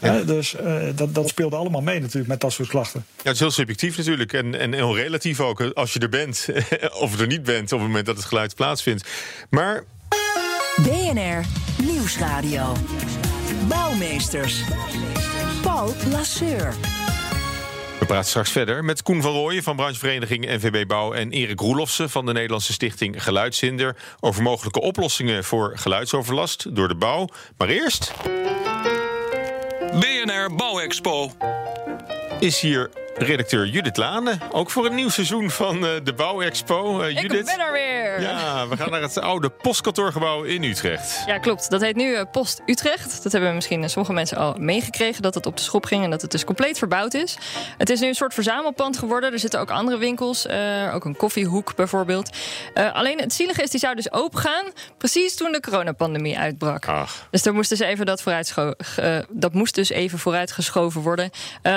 Ja. 0.00 0.22
dus 0.22 0.56
dat, 0.94 1.14
dat 1.14 1.28
speelde 1.28 1.56
allemaal 1.56 1.80
mee 1.80 2.00
natuurlijk 2.00 2.28
met 2.28 2.40
dat 2.40 2.52
soort 2.52 2.68
klachten. 2.68 3.04
Ja, 3.16 3.22
het 3.22 3.34
is 3.34 3.40
heel 3.40 3.50
subjectief 3.50 3.96
natuurlijk 3.96 4.32
en, 4.32 4.60
en 4.60 4.72
heel 4.72 4.96
relatief 4.96 5.40
ook. 5.40 5.60
Als 5.60 5.92
je 5.92 5.98
er 5.98 6.08
bent 6.08 6.23
of 7.02 7.20
er 7.20 7.26
niet 7.26 7.42
bent 7.42 7.72
op 7.72 7.78
het 7.78 7.88
moment 7.88 8.06
dat 8.06 8.16
het 8.16 8.24
geluid 8.24 8.54
plaatsvindt. 8.54 9.08
Maar. 9.50 9.84
BNR 10.82 11.44
Nieuwsradio. 11.82 12.76
Bouwmeesters. 13.68 14.60
Paul 15.62 15.92
Lasseur. 16.10 16.74
We 17.98 18.06
praten 18.06 18.28
straks 18.28 18.50
verder 18.50 18.84
met 18.84 19.02
Koen 19.02 19.22
van 19.22 19.32
Rooyen 19.32 19.62
van 19.62 19.76
branchevereniging 19.76 20.44
NVB 20.46 20.86
Bouw 20.86 21.12
en 21.12 21.30
Erik 21.30 21.60
Roelofsen 21.60 22.10
van 22.10 22.26
de 22.26 22.32
Nederlandse 22.32 22.72
Stichting 22.72 23.22
Geluidshinder 23.22 23.96
over 24.20 24.42
mogelijke 24.42 24.80
oplossingen 24.80 25.44
voor 25.44 25.72
geluidsoverlast 25.78 26.74
door 26.74 26.88
de 26.88 26.94
bouw. 26.94 27.28
Maar 27.56 27.68
eerst. 27.68 28.12
BNR 30.00 30.54
Bouwexpo. 30.54 31.32
Is 32.40 32.60
hier 32.60 32.90
redacteur 33.16 33.66
Judith 33.66 33.96
Lane. 33.96 34.38
Ook 34.50 34.70
voor 34.70 34.86
een 34.86 34.94
nieuw 34.94 35.08
seizoen 35.08 35.50
van 35.50 35.84
uh, 35.84 35.90
de 36.02 36.12
Bouwexpo. 36.14 37.00
Uh, 37.00 37.10
Judith. 37.10 37.38
Ik 37.38 37.56
ben 37.56 37.66
er 37.66 37.72
weer. 37.72 38.20
Ja, 38.20 38.68
we 38.68 38.76
gaan 38.76 38.90
naar 38.90 39.02
het 39.02 39.20
oude 39.20 39.50
postkantoorgebouw 39.50 40.42
in 40.42 40.62
Utrecht. 40.62 41.22
Ja, 41.26 41.38
klopt. 41.38 41.70
Dat 41.70 41.80
heet 41.80 41.96
nu 41.96 42.10
uh, 42.10 42.22
Post 42.32 42.62
Utrecht. 42.66 43.22
Dat 43.22 43.32
hebben 43.32 43.54
misschien 43.54 43.90
sommige 43.90 44.14
mensen 44.14 44.36
al 44.36 44.54
meegekregen 44.58 45.22
dat 45.22 45.34
het 45.34 45.46
op 45.46 45.56
de 45.56 45.62
schop 45.62 45.84
ging 45.84 46.04
en 46.04 46.10
dat 46.10 46.22
het 46.22 46.30
dus 46.30 46.44
compleet 46.44 46.78
verbouwd 46.78 47.14
is. 47.14 47.36
Het 47.78 47.90
is 47.90 48.00
nu 48.00 48.08
een 48.08 48.14
soort 48.14 48.34
verzamelpand 48.34 48.98
geworden. 48.98 49.32
Er 49.32 49.38
zitten 49.38 49.60
ook 49.60 49.70
andere 49.70 49.98
winkels, 49.98 50.48
ook 50.92 51.04
een 51.04 51.16
koffiehoek 51.16 51.74
bijvoorbeeld. 51.76 52.36
alleen 52.92 53.20
het 53.20 53.32
zielige 53.32 53.62
is, 53.62 53.70
die 53.70 53.80
zou 53.80 53.94
dus 53.94 54.12
open 54.12 54.38
gaan 54.38 54.64
precies 54.98 55.36
toen 55.36 55.52
de 55.52 55.60
coronapandemie 55.60 56.38
uitbrak. 56.38 56.86
Ach. 56.88 57.28
Dus 57.30 57.42
daar 57.42 57.54
moest 57.54 57.68
dus 57.68 57.78
even 57.78 58.06
dat, 58.06 58.24
dat 59.28 59.52
moest 59.52 59.74
dus 59.74 59.88
even 59.88 60.18
vooruitgeschoven 60.18 61.00
worden. 61.00 61.30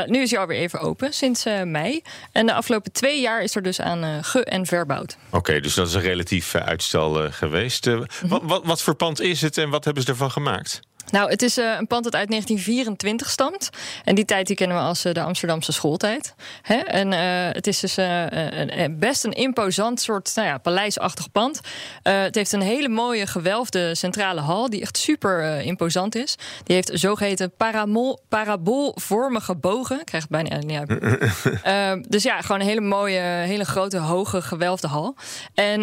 nu 0.05 0.21
is 0.21 0.31
hij 0.31 0.39
alweer 0.39 0.59
even 0.59 0.79
open 0.79 1.13
sinds 1.35 1.45
uh, 1.45 1.63
mei. 1.63 2.01
En 2.31 2.45
de 2.45 2.53
afgelopen 2.53 2.91
twee 2.91 3.21
jaar 3.21 3.41
is 3.43 3.55
er 3.55 3.61
dus 3.61 3.81
aan 3.81 4.03
uh, 4.03 4.17
ge- 4.21 4.43
en 4.43 4.65
verbouwd. 4.65 5.17
Oké, 5.27 5.37
okay, 5.37 5.59
dus 5.59 5.73
dat 5.73 5.87
is 5.87 5.93
een 5.93 6.01
relatief 6.01 6.53
uh, 6.53 6.61
uitstel 6.61 7.31
geweest. 7.31 7.85
Wat, 8.21 8.41
wat, 8.43 8.65
wat 8.65 8.81
voor 8.81 8.95
pand 8.95 9.21
is 9.21 9.41
het 9.41 9.57
en 9.57 9.69
wat 9.69 9.85
hebben 9.85 10.03
ze 10.03 10.09
ervan 10.09 10.31
gemaakt? 10.31 10.79
Nou, 11.11 11.29
het 11.29 11.41
is 11.41 11.57
uh, 11.57 11.75
een 11.77 11.87
pand 11.87 12.03
dat 12.03 12.15
uit 12.15 12.29
1924 12.29 13.29
stamt. 13.29 13.69
En 14.03 14.15
die 14.15 14.25
tijd 14.25 14.47
die 14.47 14.55
kennen 14.55 14.77
we 14.77 14.83
als 14.83 15.05
uh, 15.05 15.13
de 15.13 15.21
Amsterdamse 15.21 15.71
schooltijd. 15.71 16.35
Hè? 16.61 16.75
En 16.75 17.11
uh, 17.11 17.19
het 17.51 17.67
is 17.67 17.79
dus 17.79 17.97
een, 17.97 18.99
best 18.99 19.23
een 19.23 19.33
imposant 19.33 20.01
soort 20.01 20.31
nou 20.35 20.47
ja, 20.47 20.57
paleisachtig 20.57 21.31
pand. 21.31 21.59
het 22.01 22.35
heeft 22.35 22.51
een 22.51 22.61
hele 22.61 22.89
mooie 22.89 23.27
gewelfde 23.27 23.95
centrale 23.95 24.41
hal... 24.41 24.69
die 24.69 24.81
echt 24.81 24.97
super 24.97 25.61
imposant 25.61 26.15
is. 26.15 26.35
Die 26.63 26.75
heeft 26.75 26.91
zogeheten 26.93 27.51
paramol, 27.57 28.19
paraboolvormige 28.29 29.55
bogen. 29.55 29.99
Ik 29.99 30.05
krijg 30.05 30.23
het 30.23 30.31
bijna 30.31 30.57
niet 30.57 30.79
uit. 31.63 32.09
dus 32.13 32.23
ja, 32.23 32.41
gewoon 32.41 32.61
een 32.61 32.67
hele 32.67 32.81
mooie, 32.81 33.19
hele 33.19 33.65
grote, 33.65 33.97
hoge, 33.97 34.41
gewelfde 34.41 34.87
hal. 34.87 35.15
En 35.53 35.81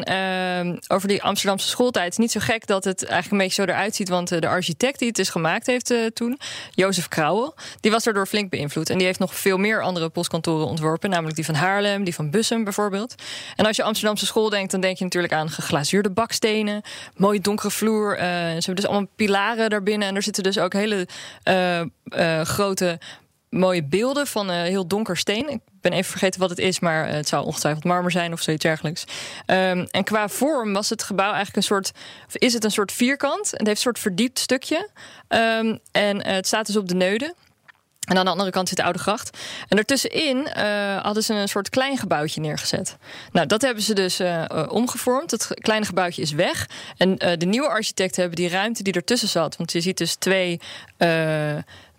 over 0.89 1.09
die 1.09 1.23
Amsterdamse 1.23 1.69
schooltijd... 1.69 2.11
is 2.11 2.19
niet 2.19 2.33
zo 2.33 2.41
gek 2.41 2.67
dat 2.67 2.85
het 2.85 3.05
eigenlijk 3.05 3.33
een 3.33 3.49
beetje 3.49 3.63
zo 3.63 3.69
eruit 3.69 3.95
ziet... 3.95 4.09
want 4.09 4.29
de 4.29 4.49
architect 4.49 4.99
die 4.99 5.14
is 5.19 5.29
gemaakt 5.29 5.67
heeft 5.67 5.91
uh, 5.91 6.07
toen, 6.07 6.39
Jozef 6.71 7.09
Krauwel, 7.09 7.55
die 7.81 7.91
was 7.91 8.05
daardoor 8.05 8.27
flink 8.27 8.51
beïnvloed. 8.51 8.91
En 8.91 8.97
die 8.99 9.07
heeft 9.07 9.19
nog 9.19 9.35
veel 9.35 9.59
meer 9.59 9.83
andere 9.83 10.09
postkantoren 10.09 10.67
ontworpen, 10.67 11.11
namelijk 11.11 11.37
die 11.37 11.45
van 11.45 11.55
Haarlem, 11.55 12.05
die 12.05 12.15
van 12.15 12.31
Bussum 12.31 12.65
bijvoorbeeld. 12.65 13.15
En 13.57 13.67
als 13.67 13.77
je 13.77 13.83
Amsterdamse 13.83 14.27
school 14.27 14.49
denkt, 14.49 14.71
dan 14.71 14.81
denk 14.81 14.99
je 14.99 15.05
natuurlijk 15.05 15.33
aan 15.33 15.51
geglazuurde 15.51 16.11
bakstenen, 16.11 16.83
mooie 17.17 17.41
donkere 17.41 17.71
vloer. 17.71 18.17
Ze 18.19 18.25
hebben 18.55 18.75
dus 18.75 18.87
allemaal 18.87 19.09
pilaren 19.17 19.71
daarbinnen 19.71 20.09
en 20.09 20.17
er 20.17 20.23
zitten 20.23 20.43
dus 20.43 20.59
ook 20.59 20.73
hele 20.73 21.09
uh, 21.45 22.41
grote 22.41 22.99
mooie 23.55 23.85
beelden 23.85 24.27
van 24.27 24.51
uh, 24.51 24.57
heel 24.57 24.87
donker 24.87 25.17
steen. 25.17 25.49
Ik 25.49 25.61
ben 25.81 25.93
even 25.93 26.11
vergeten 26.11 26.41
wat 26.41 26.51
het 26.51 26.59
is, 26.59 26.81
maar 26.81 27.09
het 27.09 27.29
zou 27.29 27.45
ongetwijfeld 27.45 27.85
marmer 27.85 28.11
zijn 28.11 28.33
of 28.33 28.43
zoiets 28.43 28.63
dergelijks. 28.63 29.05
Um, 29.47 29.87
en 29.91 30.05
qua 30.05 30.29
vorm 30.29 30.73
was 30.73 30.91
het 30.91 31.03
gebouw 31.03 31.27
eigenlijk 31.27 31.57
een 31.57 31.63
soort, 31.63 31.93
is 32.33 32.53
het 32.53 32.65
een 32.65 32.71
soort 32.71 32.93
vierkant. 32.93 33.51
Het 33.51 33.67
heeft 33.67 33.69
een 33.69 33.77
soort 33.77 33.99
verdiept 33.99 34.39
stukje. 34.39 34.91
Um, 35.29 35.79
en 35.93 36.17
uh, 36.17 36.23
het 36.23 36.47
staat 36.47 36.67
dus 36.67 36.77
op 36.77 36.89
de 36.89 36.95
Neude. 36.95 37.35
En 38.05 38.17
aan 38.19 38.25
de 38.25 38.31
andere 38.31 38.51
kant 38.51 38.69
zit 38.69 38.77
de 38.77 38.83
Oude 38.83 38.99
Gracht. 38.99 39.39
En 39.69 39.79
ertussenin 39.79 40.37
uh, 40.57 41.03
hadden 41.03 41.23
ze 41.23 41.35
een 41.35 41.49
soort 41.49 41.69
klein 41.69 41.99
gebouwtje 41.99 42.41
neergezet. 42.41 42.97
Nou, 43.33 43.47
dat 43.47 43.63
hebben 43.63 43.83
ze 43.83 43.95
dus 43.95 44.21
omgevormd. 44.69 45.31
Het 45.31 45.49
kleine 45.55 45.87
gebouwtje 45.87 46.23
is 46.23 46.33
weg. 46.33 46.69
En 46.97 47.17
de 47.17 47.47
nieuwe 47.47 47.69
architecten 47.69 48.21
hebben 48.21 48.41
die 48.41 48.49
ruimte 48.49 48.83
die 48.83 48.93
ertussen 48.93 49.29
zat. 49.29 49.57
Want 49.57 49.73
je 49.73 49.81
ziet 49.81 49.99
dus 49.99 50.15
twee, 50.15 50.61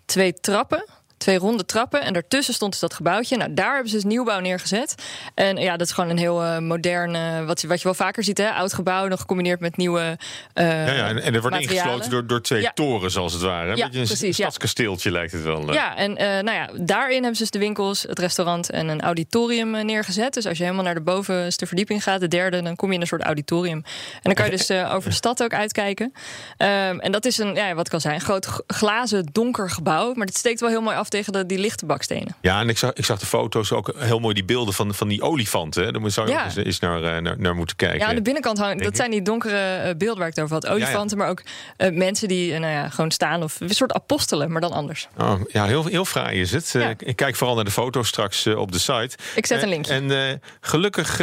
twee 0.04 0.34
trappen 0.34 0.84
twee 1.26 1.38
ronde 1.38 1.64
trappen. 1.64 2.02
En 2.02 2.12
daartussen 2.12 2.54
stond 2.54 2.72
dus 2.72 2.80
dat 2.80 2.94
gebouwtje. 2.94 3.36
Nou, 3.36 3.54
daar 3.54 3.72
hebben 3.72 3.88
ze 3.90 3.94
dus 3.94 4.04
nieuwbouw 4.04 4.40
neergezet. 4.40 4.94
En 5.34 5.56
ja, 5.56 5.76
dat 5.76 5.86
is 5.86 5.92
gewoon 5.92 6.10
een 6.10 6.18
heel 6.18 6.42
uh, 6.42 6.58
modern, 6.58 7.14
uh, 7.14 7.46
wat, 7.46 7.62
wat 7.62 7.78
je 7.78 7.84
wel 7.84 7.94
vaker 7.94 8.24
ziet, 8.24 8.38
hè? 8.38 8.50
oud 8.50 8.72
gebouw, 8.72 9.06
nog 9.06 9.20
gecombineerd 9.20 9.60
met 9.60 9.76
nieuwe. 9.76 10.18
Uh, 10.54 10.86
ja, 10.86 10.92
ja, 10.92 11.08
en, 11.08 11.22
en 11.22 11.34
er 11.34 11.40
wordt 11.40 11.56
ingesloten 11.56 12.10
door, 12.10 12.26
door 12.26 12.42
twee 12.42 12.62
ja. 12.62 12.70
torens, 12.74 13.16
als 13.16 13.32
het 13.32 13.42
ware. 13.42 13.70
Een 13.70 13.76
ja, 13.76 13.84
beetje 13.84 14.00
een 14.00 14.06
precies, 14.06 14.36
stadskasteeltje 14.36 15.10
lijkt 15.10 15.32
het 15.32 15.42
wel. 15.42 15.72
Ja, 15.72 15.96
en 15.96 16.12
nou 16.12 16.50
ja, 16.50 16.68
daarin 16.74 17.14
hebben 17.14 17.34
ze 17.36 17.42
dus 17.42 17.50
de 17.50 17.58
winkels, 17.58 18.02
het 18.02 18.18
restaurant 18.18 18.70
en 18.70 18.88
een 18.88 19.00
auditorium 19.00 19.70
neergezet. 19.86 20.34
Dus 20.34 20.46
als 20.46 20.58
je 20.58 20.62
helemaal 20.62 20.84
naar 20.84 20.94
de 20.94 21.00
bovenste 21.00 21.66
verdieping 21.66 22.02
gaat, 22.02 22.20
de 22.20 22.28
derde, 22.28 22.62
dan 22.62 22.76
kom 22.76 22.88
je 22.88 22.94
in 22.94 23.00
een 23.00 23.06
soort 23.06 23.22
auditorium. 23.22 23.82
En 24.12 24.20
dan 24.22 24.34
kan 24.34 24.44
je 24.44 24.50
dus 24.50 24.70
over 24.70 25.10
de 25.10 25.16
stad 25.16 25.42
ook 25.42 25.54
uitkijken. 25.54 26.12
Um, 26.58 27.00
en 27.00 27.12
dat 27.12 27.24
is 27.24 27.38
een, 27.38 27.54
ja, 27.54 27.74
wat 27.74 27.94
zei, 27.96 28.14
een 28.14 28.20
groot 28.20 28.48
glazen 28.66 29.28
donker 29.32 29.70
gebouw. 29.70 30.14
Maar 30.14 30.26
het 30.26 30.36
steekt 30.36 30.60
wel 30.60 30.68
heel 30.68 30.80
mooi 30.80 30.96
af 30.96 31.08
tegen 31.16 31.32
de, 31.32 31.46
die 31.46 31.58
lichte 31.58 31.86
bakstenen. 31.86 32.36
Ja, 32.40 32.60
en 32.60 32.68
ik 32.68 32.78
zag, 32.78 32.92
ik 32.92 33.04
zag 33.04 33.18
de 33.18 33.26
foto's 33.26 33.72
ook 33.72 33.92
heel 33.96 34.18
mooi, 34.18 34.34
die 34.34 34.44
beelden 34.44 34.74
van, 34.74 34.94
van 34.94 35.08
die 35.08 35.22
olifanten. 35.22 35.92
Daar 35.92 36.10
zou 36.10 36.26
je 36.26 36.32
Ja. 36.32 36.44
eens, 36.44 36.56
eens 36.56 36.78
naar, 36.78 37.02
eh, 37.04 37.22
naar, 37.22 37.34
naar 37.38 37.54
moeten 37.54 37.76
kijken. 37.76 37.98
Ja, 37.98 38.06
aan 38.06 38.14
de 38.14 38.22
binnenkant 38.22 38.58
hangen, 38.58 38.78
dat 38.78 38.86
ik. 38.86 38.96
zijn 38.96 39.10
die 39.10 39.22
donkere 39.22 39.56
eh, 39.58 39.96
beelden 39.96 40.18
waar 40.18 40.28
ik 40.28 40.34
het 40.34 40.44
over 40.44 40.54
had. 40.54 40.66
Olifanten, 40.66 41.18
maar 41.18 41.28
ook 41.28 41.42
eh, 41.76 41.92
mensen 41.92 42.28
die 42.28 42.58
nou 42.58 42.72
ja, 42.72 42.88
gewoon 42.88 43.10
staan. 43.10 43.42
Of 43.42 43.60
een 43.60 43.68
soort 43.70 43.92
apostelen, 43.92 44.52
maar 44.52 44.60
dan 44.60 44.72
anders. 44.72 45.08
Oh, 45.16 45.40
ja, 45.48 45.64
heel, 45.64 45.84
heel 45.84 46.04
fraai 46.04 46.40
is 46.40 46.52
het. 46.52 46.74
Ik 46.98 47.16
kijk 47.16 47.36
vooral 47.36 47.54
naar 47.56 47.64
de 47.64 47.70
foto's 47.70 48.08
straks 48.08 48.46
op 48.46 48.72
de 48.72 48.78
site. 48.78 49.16
Ik 49.34 49.46
zet 49.46 49.62
een 49.62 49.68
linkje. 49.68 49.92
En 49.92 50.40
gelukkig 50.60 51.20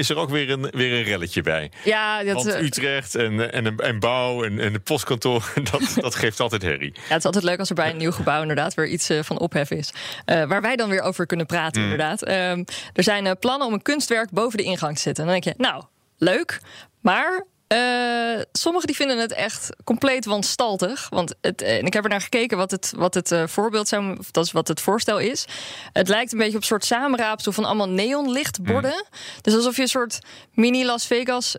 is 0.00 0.10
er 0.10 0.16
ook 0.16 0.30
weer 0.30 0.50
een, 0.50 0.68
weer 0.70 0.92
een 0.98 1.02
relletje 1.04 1.42
bij. 1.42 1.70
Ja, 1.84 2.22
dat, 2.24 2.34
Want 2.34 2.54
Utrecht 2.62 3.14
en, 3.14 3.52
en, 3.52 3.66
en, 3.66 3.76
en 3.76 3.98
bouw 3.98 4.44
en, 4.44 4.60
en 4.60 4.72
de 4.72 4.78
postkantoor, 4.78 5.52
dat, 5.70 5.94
dat 6.00 6.14
geeft 6.14 6.40
altijd 6.40 6.62
herrie. 6.62 6.92
Ja, 6.94 7.00
het 7.08 7.18
is 7.18 7.24
altijd 7.24 7.44
leuk 7.44 7.58
als 7.58 7.68
er 7.68 7.74
bij 7.74 7.90
een 7.90 7.96
nieuw 7.96 8.12
gebouw 8.12 8.40
inderdaad 8.40 8.74
weer 8.74 8.86
iets 8.88 9.08
eh, 9.10 9.18
van 9.36 9.44
ophef 9.44 9.70
is. 9.70 9.90
Eh, 10.24 10.44
waar 10.44 10.60
wij 10.60 10.76
dan 10.76 10.88
weer 10.88 11.02
over 11.02 11.26
kunnen 11.26 11.46
praten, 11.46 11.82
Mm. 11.82 11.90
inderdaad. 11.90 12.22
Ehm, 12.22 12.64
er 12.92 13.02
zijn 13.02 13.26
eh, 13.26 13.32
plannen 13.40 13.66
om 13.66 13.72
een 13.72 13.82
kunstwerk 13.82 14.30
boven 14.30 14.58
de 14.58 14.64
ingang 14.64 14.96
te 14.96 15.02
zetten. 15.02 15.24
En 15.24 15.30
dan 15.30 15.40
denk 15.40 15.56
je, 15.56 15.62
nou, 15.62 15.84
leuk. 16.18 16.60
Maar 17.00 17.44
eh, 17.66 18.40
sommigen 18.52 18.86
die 18.86 18.96
vinden 18.96 19.18
het 19.18 19.32
echt 19.32 19.70
compleet 19.84 20.24
wanstaltig. 20.24 21.08
Want 21.08 21.34
het, 21.40 21.62
en 21.62 21.86
ik 21.86 21.92
heb 21.92 22.04
er 22.04 22.10
naar 22.10 22.20
gekeken 22.20 22.56
wat 22.56 22.70
het, 22.70 22.92
wat 22.96 23.14
het 23.14 23.34
voorbeeld 23.46 23.88
zou, 23.88 24.18
of 24.18 24.30
dat 24.30 24.44
is 24.44 24.52
wat 24.52 24.68
het 24.68 24.80
voorstel 24.80 25.18
is. 25.18 25.44
Het 25.92 26.08
lijkt 26.08 26.32
een 26.32 26.38
beetje 26.38 26.54
op 26.54 26.60
een 26.60 26.66
soort 26.66 26.84
samenraapsel 26.84 27.52
van 27.52 27.64
allemaal 27.64 27.88
neonlichtborden. 27.88 29.04
Mm. 29.10 29.18
Dus 29.40 29.54
alsof 29.54 29.76
je 29.76 29.82
een 29.82 29.88
soort 29.88 30.18
mini 30.52 30.84
Las 30.84 31.06
Vegas 31.06 31.56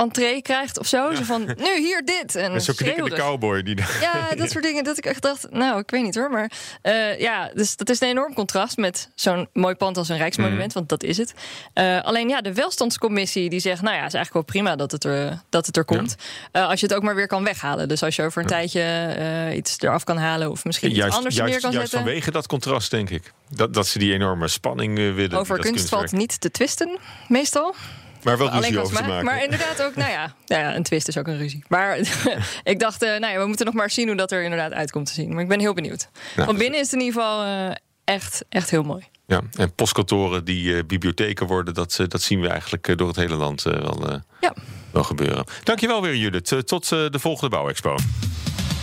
entree 0.00 0.42
krijgt 0.42 0.78
of 0.78 0.86
zo. 0.86 1.14
Zo 1.14 1.22
van, 1.22 1.44
nu 1.44 1.78
hier 1.78 2.04
dit. 2.04 2.34
En 2.36 2.60
zo'n 2.60 2.74
knikkende 2.74 3.16
cowboy. 3.16 3.62
Die 3.62 3.76
Ja, 4.00 4.28
dat 4.36 4.50
soort 4.50 4.64
dingen. 4.64 4.84
Dat 4.84 4.98
ik 4.98 5.04
echt 5.04 5.22
dacht, 5.22 5.50
nou, 5.50 5.78
ik 5.78 5.90
weet 5.90 6.02
niet 6.02 6.14
hoor. 6.14 6.30
Maar 6.30 6.50
eh, 6.82 7.20
ja, 7.20 7.50
dus 7.54 7.76
dat 7.76 7.88
is 7.88 8.00
een 8.00 8.08
enorm 8.08 8.34
contrast 8.34 8.76
met 8.76 9.10
zo'n 9.14 9.48
mooi 9.52 9.74
pand 9.74 9.96
als 9.96 10.08
een 10.08 10.16
Rijksmonument. 10.16 10.66
Mhm. 10.66 10.74
Want 10.74 10.88
dat 10.88 11.02
is 11.02 11.16
het. 11.16 11.34
Eh, 11.72 12.00
alleen 12.00 12.28
ja, 12.28 12.40
de 12.40 12.54
welstandscommissie 12.54 13.50
die 13.50 13.60
zegt, 13.60 13.82
nou 13.82 13.96
ja, 13.96 14.06
is 14.06 14.14
eigenlijk 14.14 14.32
wel 14.32 14.42
prima 14.62 14.76
dat 14.76 14.92
het 14.92 15.04
er, 15.04 15.42
dat 15.48 15.66
het 15.66 15.76
er 15.76 15.84
komt. 15.84 16.16
Eh, 16.52 16.68
als 16.68 16.80
je 16.80 16.86
het 16.86 16.94
ook 16.94 17.02
maar 17.02 17.14
weer 17.14 17.26
kan 17.26 17.44
weghalen. 17.44 17.88
Dus 17.88 18.02
als 18.02 18.16
je 18.16 18.22
over 18.22 18.42
een 18.42 18.48
tijdje 18.48 19.52
iets 19.54 19.76
eraf 19.80 20.04
kan 20.04 20.16
halen 20.16 20.50
of 20.50 20.64
misschien 20.64 20.88
iets 20.88 20.98
Juist, 20.98 21.16
anders 21.16 21.36
neer 21.36 21.48
juist, 21.48 21.62
kan 21.62 21.72
juist 21.72 21.90
zetten. 21.90 22.08
vanwege 22.08 22.30
dat 22.30 22.46
contrast, 22.46 22.90
denk 22.90 23.10
ik. 23.10 23.32
Dat, 23.48 23.74
dat 23.74 23.86
ze 23.86 23.98
die 23.98 24.12
enorme 24.12 24.48
spanning 24.48 24.96
willen. 24.96 25.38
Over 25.38 25.58
kunst 25.58 25.88
valt 25.88 26.12
niet 26.12 26.40
te 26.40 26.50
twisten, 26.50 26.98
meestal. 27.28 27.74
Maar 28.22 28.38
wel 28.38 28.48
Alleen 28.48 28.62
ruzie 28.62 28.80
over 28.80 28.96
te 28.96 29.02
maken. 29.02 29.24
Maar 29.24 29.42
inderdaad 29.44 29.82
ook, 29.82 29.96
nou 29.96 30.10
ja, 30.10 30.34
ja, 30.46 30.58
ja, 30.58 30.74
een 30.74 30.82
twist 30.82 31.08
is 31.08 31.18
ook 31.18 31.26
een 31.26 31.38
ruzie. 31.38 31.64
Maar 31.68 31.98
ik 32.62 32.78
dacht, 32.78 33.02
eh, 33.02 33.08
nou 33.08 33.32
ja, 33.32 33.40
we 33.40 33.46
moeten 33.46 33.66
nog 33.66 33.74
maar 33.74 33.90
zien 33.90 34.06
hoe 34.06 34.16
dat 34.16 34.32
er 34.32 34.42
inderdaad 34.42 34.72
uitkomt 34.72 35.06
te 35.06 35.12
zien. 35.12 35.32
Maar 35.32 35.42
ik 35.42 35.48
ben 35.48 35.60
heel 35.60 35.74
benieuwd. 35.74 36.08
Nou, 36.36 36.46
Van 36.48 36.56
binnen 36.56 36.80
is 36.80 36.90
het 36.90 37.00
in 37.00 37.06
ieder 37.06 37.20
geval 37.22 37.44
eh, 37.44 37.70
echt, 38.04 38.44
echt 38.48 38.70
heel 38.70 38.82
mooi. 38.82 39.08
Ja, 39.30 39.40
en 39.56 39.74
postkantoren 39.74 40.44
die 40.44 40.76
eh, 40.76 40.84
bibliotheken 40.86 41.46
worden, 41.46 41.74
dat, 41.74 41.98
dat 42.08 42.22
zien 42.22 42.40
we 42.40 42.48
eigenlijk 42.48 42.98
door 42.98 43.08
het 43.08 43.16
hele 43.16 43.34
land 43.34 43.66
eh, 43.66 43.72
wel, 43.72 44.08
eh, 44.10 44.18
Ja. 44.40 44.54
wel 44.90 45.04
gebeuren. 45.04 45.44
Dankjewel 45.64 46.02
weer, 46.02 46.16
Judith. 46.16 46.66
Tot 46.66 46.88
de 46.88 47.18
volgende 47.18 47.50
Bouwexpo. 47.56 47.96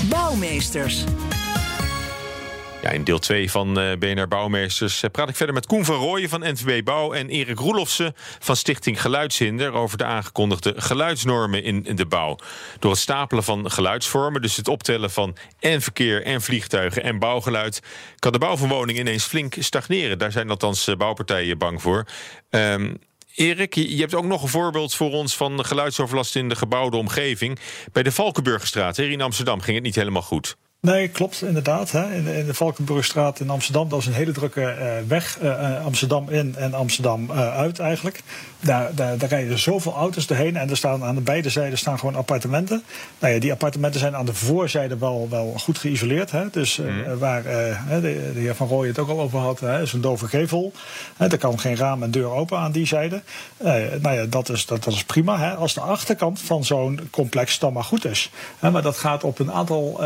Bouwmeesters. 0.09 1.03
Ja, 2.81 2.89
in 2.89 3.03
deel 3.03 3.19
2 3.19 3.51
van 3.51 3.79
eh, 3.79 3.97
BNR 3.97 4.27
Bouwmeesters 4.27 5.03
eh, 5.03 5.09
praat 5.09 5.29
ik 5.29 5.35
verder 5.35 5.55
met 5.55 5.65
Koen 5.65 5.85
van 5.85 5.95
Rooyen 5.95 6.29
van 6.29 6.39
NVB 6.39 6.83
Bouw 6.83 7.13
en 7.13 7.29
Erik 7.29 7.59
Roelofsen 7.59 8.13
van 8.39 8.55
Stichting 8.55 9.01
Geluidshinder 9.01 9.73
over 9.73 9.97
de 9.97 10.03
aangekondigde 10.03 10.73
geluidsnormen 10.75 11.63
in, 11.63 11.95
de 11.95 12.05
bouw. 12.05 12.35
Door 12.79 12.91
het 12.91 12.99
stapelen 12.99 13.43
van 13.43 13.71
geluidsvormen, 13.71 14.41
dus 14.41 14.55
het 14.55 14.67
optellen 14.67 15.11
van 15.11 15.35
en 15.59 15.81
verkeer 15.81 16.23
en 16.23 16.41
vliegtuigen 16.41 17.03
en 17.03 17.19
bouwgeluid, 17.19 17.81
kan 18.19 18.31
de 18.31 18.37
bouw 18.37 18.57
van 18.57 18.69
woningen 18.69 19.01
ineens 19.01 19.23
flink 19.23 19.55
stagneren. 19.59 20.17
Daar 20.17 20.31
zijn 20.31 20.49
althans 20.49 20.87
eh, 20.87 20.95
bouwpartijen 20.95 21.57
bang 21.57 21.81
voor. 21.81 22.05
Ehm, 22.49 22.93
Erik, 23.35 23.75
je 23.75 23.99
hebt 23.99 24.15
ook 24.15 24.25
nog 24.25 24.41
een 24.41 24.49
voorbeeld 24.49 24.93
voor 24.93 25.11
ons 25.11 25.37
van 25.37 25.65
geluidsoverlast 25.65 26.35
in 26.35 26.49
de 26.49 26.55
gebouwde 26.55 26.97
omgeving. 26.97 27.59
Bij 27.91 28.03
de 28.03 28.11
Valkenburgerstraat 28.11 28.97
hier 28.97 29.11
in 29.11 29.21
Amsterdam 29.21 29.61
ging 29.61 29.75
het 29.75 29.85
niet 29.85 29.95
helemaal 29.95 30.21
goed. 30.21 30.57
Nee, 30.81 31.07
klopt 31.07 31.41
inderdaad. 31.41 31.91
Hè. 31.91 32.13
In, 32.13 32.23
de, 32.23 32.37
in 32.37 32.45
de 32.45 32.53
Valkenburgstraat 32.53 33.39
in 33.39 33.49
Amsterdam, 33.49 33.89
dat 33.89 33.99
is 33.99 34.05
een 34.05 34.13
hele 34.13 34.31
drukke 34.31 34.63
eh, 34.63 34.97
weg. 35.07 35.39
eh, 35.39 35.75
eh, 35.75 35.85
Amsterdam 35.85 36.29
in 36.29 36.55
en 36.55 36.73
Amsterdam 36.73 37.31
uit 37.31 37.79
eigenlijk. 37.79 38.21
Daar, 38.59 38.95
daar, 38.95 39.17
daar 39.17 39.29
rijden 39.29 39.59
zoveel 39.59 39.93
auto's 39.93 40.27
doorheen 40.27 40.57
en 40.57 40.69
er 40.69 40.77
staan 40.77 41.03
aan 41.03 41.15
de 41.15 41.21
beide 41.21 41.49
zijden 41.49 41.77
staan 41.77 41.99
gewoon 41.99 42.15
appartementen. 42.15 42.83
Nou 43.19 43.33
ja, 43.33 43.39
die 43.39 43.51
appartementen 43.51 43.99
zijn 43.99 44.15
aan 44.15 44.25
de 44.25 44.33
voorzijde 44.33 44.97
wel, 44.97 45.27
wel 45.29 45.53
goed 45.57 45.77
geïsoleerd. 45.77 46.31
Hè. 46.31 46.49
Dus 46.51 46.79
eh, 46.79 46.93
waar 47.19 47.41
hè, 47.45 48.01
de, 48.01 48.31
de 48.33 48.39
heer 48.39 48.55
Van 48.55 48.67
Rooij 48.67 48.87
het 48.87 48.99
ook 48.99 49.09
al 49.09 49.19
over 49.19 49.39
had, 49.39 49.59
hè, 49.59 49.81
is 49.81 49.93
een 49.93 50.01
dove 50.01 50.27
gevel. 50.27 50.71
Hè, 51.17 51.27
er 51.27 51.37
kan 51.37 51.59
geen 51.59 51.75
raam 51.75 52.03
en 52.03 52.11
deur 52.11 52.29
open 52.29 52.57
aan 52.57 52.71
die 52.71 52.85
zijde. 52.85 53.21
Eh, 53.57 53.73
nou 54.01 54.15
ja, 54.15 54.25
dat 54.25 54.49
is, 54.49 54.65
dat, 54.65 54.83
dat 54.83 54.93
is 54.93 55.03
prima. 55.03 55.39
Hè, 55.39 55.55
als 55.55 55.73
de 55.73 55.81
achterkant 55.81 56.41
van 56.41 56.65
zo'n 56.65 56.99
complex 57.11 57.59
dan 57.59 57.73
maar 57.73 57.83
goed 57.83 58.05
is. 58.05 58.31
Hè, 58.59 58.71
maar 58.71 58.81
dat 58.81 58.97
gaat 58.97 59.23
op 59.23 59.39
een 59.39 59.51
aantal 59.51 60.05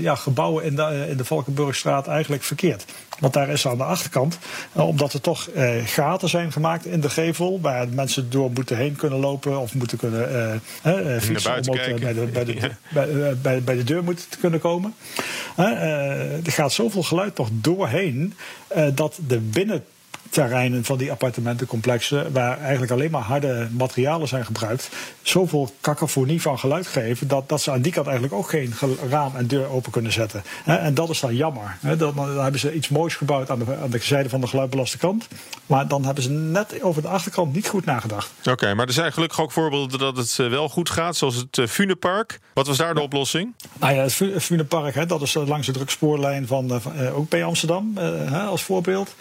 ja, 0.00 0.14
gebouwen 0.14 0.64
in 0.64 0.76
de, 0.76 1.06
in 1.08 1.16
de 1.16 1.24
Valkenburgstraat 1.24 2.06
eigenlijk 2.06 2.42
verkeerd. 2.42 2.84
Want 3.18 3.32
daar 3.32 3.48
is 3.48 3.66
aan 3.66 3.76
de 3.76 3.84
achterkant, 3.84 4.38
omdat 4.72 5.12
er 5.12 5.20
toch 5.20 5.48
gaten 5.84 6.28
zijn 6.28 6.52
gemaakt 6.52 6.86
in 6.86 7.00
de 7.00 7.10
gevel, 7.10 7.60
waar 7.60 7.87
mensen 7.94 8.30
door 8.30 8.50
moeten 8.50 8.76
heen 8.76 8.96
kunnen 8.96 9.18
lopen 9.18 9.60
of 9.60 9.74
moeten 9.74 9.98
kunnen 9.98 10.28
eh, 10.82 11.14
eh, 11.14 11.22
fietsen 11.22 11.52
om 11.52 11.68
ook 11.68 11.76
eh, 11.76 11.94
bij 11.94 12.12
de, 12.12 12.20
bij, 12.20 12.44
de, 12.44 12.54
Ja. 12.54 12.78
bij, 12.88 13.36
bij, 13.42 13.62
bij 13.62 13.76
de 13.76 13.84
deur 13.84 14.04
moeten 14.04 14.28
te 14.28 14.38
kunnen 14.38 14.60
komen. 14.60 14.94
Er 15.56 16.52
gaat 16.52 16.72
zoveel 16.72 17.02
geluid 17.02 17.36
nog 17.36 17.48
doorheen 17.52 18.34
dat 18.94 19.18
de 19.26 19.38
binnen 19.38 19.84
terreinen 20.30 20.84
van 20.84 20.98
die 20.98 21.10
appartementencomplexen, 21.10 22.32
waar 22.32 22.58
eigenlijk 22.60 22.92
alleen 22.92 23.10
maar 23.10 23.22
harde 23.22 23.68
materialen 23.72 24.28
zijn 24.28 24.44
gebruikt, 24.44 24.88
zoveel 25.22 25.74
cacophonie 25.80 26.42
van 26.42 26.58
geluid 26.58 26.86
geven, 26.86 27.28
dat, 27.28 27.48
dat 27.48 27.60
ze 27.60 27.70
aan 27.70 27.82
die 27.82 27.92
kant 27.92 28.06
eigenlijk 28.06 28.36
ook 28.36 28.48
geen 28.48 28.74
raam 29.10 29.36
en 29.36 29.46
deur 29.46 29.68
open 29.68 29.92
kunnen 29.92 30.12
zetten. 30.12 30.42
En 30.64 30.94
dat 30.94 31.10
is 31.10 31.20
dan 31.20 31.34
jammer. 31.36 31.76
Dan, 31.98 32.40
hebben 32.40 32.60
ze 32.60 32.74
iets 32.74 32.88
moois 32.88 33.14
gebouwd 33.14 33.50
aan 33.50 33.58
de, 33.58 33.76
aan 33.82 33.90
de 33.90 33.98
zijde 33.98 34.28
van 34.28 34.40
de 34.40 34.46
geluidbelaste 34.46 34.98
kant, 34.98 35.28
maar 35.66 35.88
dan 35.88 36.04
hebben 36.04 36.22
ze 36.22 36.30
net 36.30 36.82
over 36.82 37.02
de 37.02 37.08
achterkant 37.08 37.54
niet 37.54 37.68
goed 37.68 37.84
nagedacht. 37.84 38.30
Oké, 38.50 38.74
maar 38.74 38.86
er 38.86 38.92
zijn 38.92 39.12
gelukkig 39.12 39.40
ook 39.40 39.52
voorbeelden 39.52 39.98
dat 39.98 40.16
het 40.16 40.38
eh, 40.38 40.48
wel 40.48 40.68
goed 40.68 40.90
gaat, 40.90 41.16
zoals 41.16 41.34
het 41.34 41.58
eh, 41.58 41.66
Funepark. 41.66 42.40
Wat 42.54 42.66
was 42.66 42.76
daar 42.76 42.94
de 42.94 43.00
oplossing? 43.00 43.54
Nou 43.78 43.94
ja, 43.94 44.02
het 44.02 44.42
Funepark, 44.42 45.08
dat 45.08 45.22
is 45.22 45.34
langs 45.34 45.66
de 45.66 45.72
drugspoorlijn 45.72 46.46
van, 46.46 46.80
ook 47.14 47.28
bij 47.28 47.44
Amsterdam 47.44 47.98
als 48.48 48.62
voorbeeld. 48.62 49.14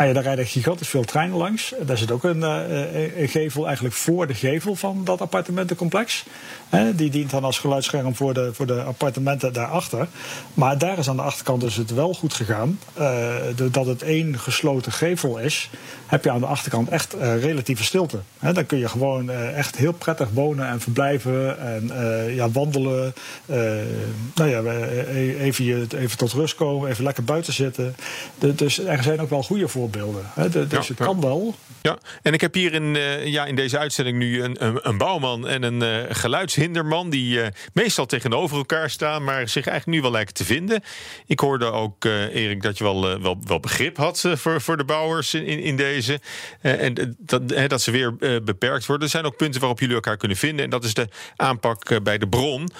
Nou 0.00 0.12
ja, 0.12 0.18
daar 0.18 0.26
rijden 0.28 0.46
gigantisch 0.46 0.88
veel 0.88 1.04
treinen 1.04 1.36
langs. 1.36 1.74
Daar 1.82 1.98
zit 1.98 2.10
ook 2.10 2.24
een, 2.24 2.40
uh, 2.40 3.20
een 3.20 3.28
gevel 3.28 3.66
eigenlijk 3.66 3.94
voor 3.94 4.26
de 4.26 4.34
gevel 4.34 4.74
van 4.74 5.04
dat 5.04 5.20
appartementencomplex. 5.20 6.24
die 6.94 7.10
dient 7.10 7.30
dan 7.30 7.44
als 7.44 7.58
geluidsscherm 7.58 8.14
voor 8.14 8.34
de, 8.34 8.50
voor 8.52 8.66
de 8.66 8.82
appartementen 8.82 9.52
daarachter. 9.52 10.08
Maar 10.54 10.78
daar 10.78 10.98
is 10.98 11.08
aan 11.08 11.16
de 11.16 11.22
achterkant 11.22 11.60
dus 11.60 11.76
het 11.76 11.94
wel 11.94 12.14
goed 12.14 12.34
gegaan. 12.34 12.78
Uh, 12.98 13.34
dat 13.70 13.86
het 13.86 14.02
één 14.02 14.38
gesloten 14.38 14.92
gevel 14.92 15.38
is, 15.38 15.70
heb 16.06 16.24
je 16.24 16.30
aan 16.30 16.40
de 16.40 16.46
achterkant 16.46 16.88
echt 16.88 17.16
relatieve 17.40 17.84
stilte. 17.84 18.18
dan 18.38 18.66
kun 18.66 18.78
je 18.78 18.88
gewoon 18.88 19.30
echt 19.30 19.76
heel 19.76 19.92
prettig 19.92 20.28
wonen 20.32 20.68
en 20.68 20.80
verblijven 20.80 21.58
en 21.58 21.90
ja, 22.34 22.50
wandelen. 22.50 23.14
nou 24.34 24.48
ja, 24.48 24.62
even, 25.38 25.88
even 25.96 26.18
tot 26.18 26.32
rust 26.32 26.54
komen, 26.54 26.90
even 26.90 27.04
lekker 27.04 27.24
buiten 27.24 27.52
zitten. 27.52 27.94
dus 28.38 28.78
er 28.78 29.02
zijn 29.02 29.20
ook 29.20 29.30
wel 29.30 29.42
goede 29.42 29.68
voorbeelden 29.68 29.89
voorbeelden. 29.90 30.30
Hè? 30.34 30.66
dus 30.68 30.88
het 30.88 30.98
kan 30.98 31.20
wel. 31.20 31.54
Ja, 31.82 31.98
en 32.22 32.32
ik 32.32 32.40
heb 32.40 32.54
hier 32.54 32.72
in, 32.72 32.94
uh, 32.94 33.26
ja, 33.26 33.44
in 33.44 33.56
deze 33.56 33.78
uitzending 33.78 34.18
nu 34.18 34.42
een, 34.42 34.64
een, 34.64 34.78
een 34.82 34.98
bouwman 34.98 35.48
en 35.48 35.62
een 35.62 35.82
uh, 35.82 36.14
geluidshinderman... 36.14 37.10
die 37.10 37.38
uh, 37.38 37.46
meestal 37.72 38.06
tegenover 38.06 38.56
elkaar 38.56 38.90
staan, 38.90 39.24
maar 39.24 39.48
zich 39.48 39.66
eigenlijk 39.66 39.96
nu 39.96 40.02
wel 40.02 40.10
lijken 40.10 40.34
te 40.34 40.44
vinden. 40.44 40.82
Ik 41.26 41.40
hoorde 41.40 41.64
ook, 41.64 42.04
Erik, 42.04 42.62
dat 42.62 42.78
je 42.78 42.84
wel, 42.84 43.20
wel, 43.20 43.38
wel 43.46 43.60
begrip 43.60 43.96
had 43.96 44.24
voor, 44.34 44.60
voor 44.60 44.76
de 44.76 44.84
bouwers 44.84 45.34
in, 45.34 45.46
in 45.46 45.76
deze. 45.76 46.20
en 46.60 47.16
dat, 47.18 47.48
dat 47.68 47.82
ze 47.82 47.90
weer 47.90 48.16
beperkt 48.44 48.86
worden. 48.86 49.04
Er 49.04 49.10
zijn 49.12 49.24
ook 49.24 49.36
punten 49.36 49.60
waarop 49.60 49.80
jullie 49.80 49.94
elkaar 49.94 50.16
kunnen 50.16 50.36
vinden. 50.36 50.64
En 50.64 50.70
dat 50.70 50.84
is 50.84 50.94
de 50.94 51.08
aanpak 51.36 52.02
bij 52.02 52.18
de 52.18 52.28
bron. 52.28 52.70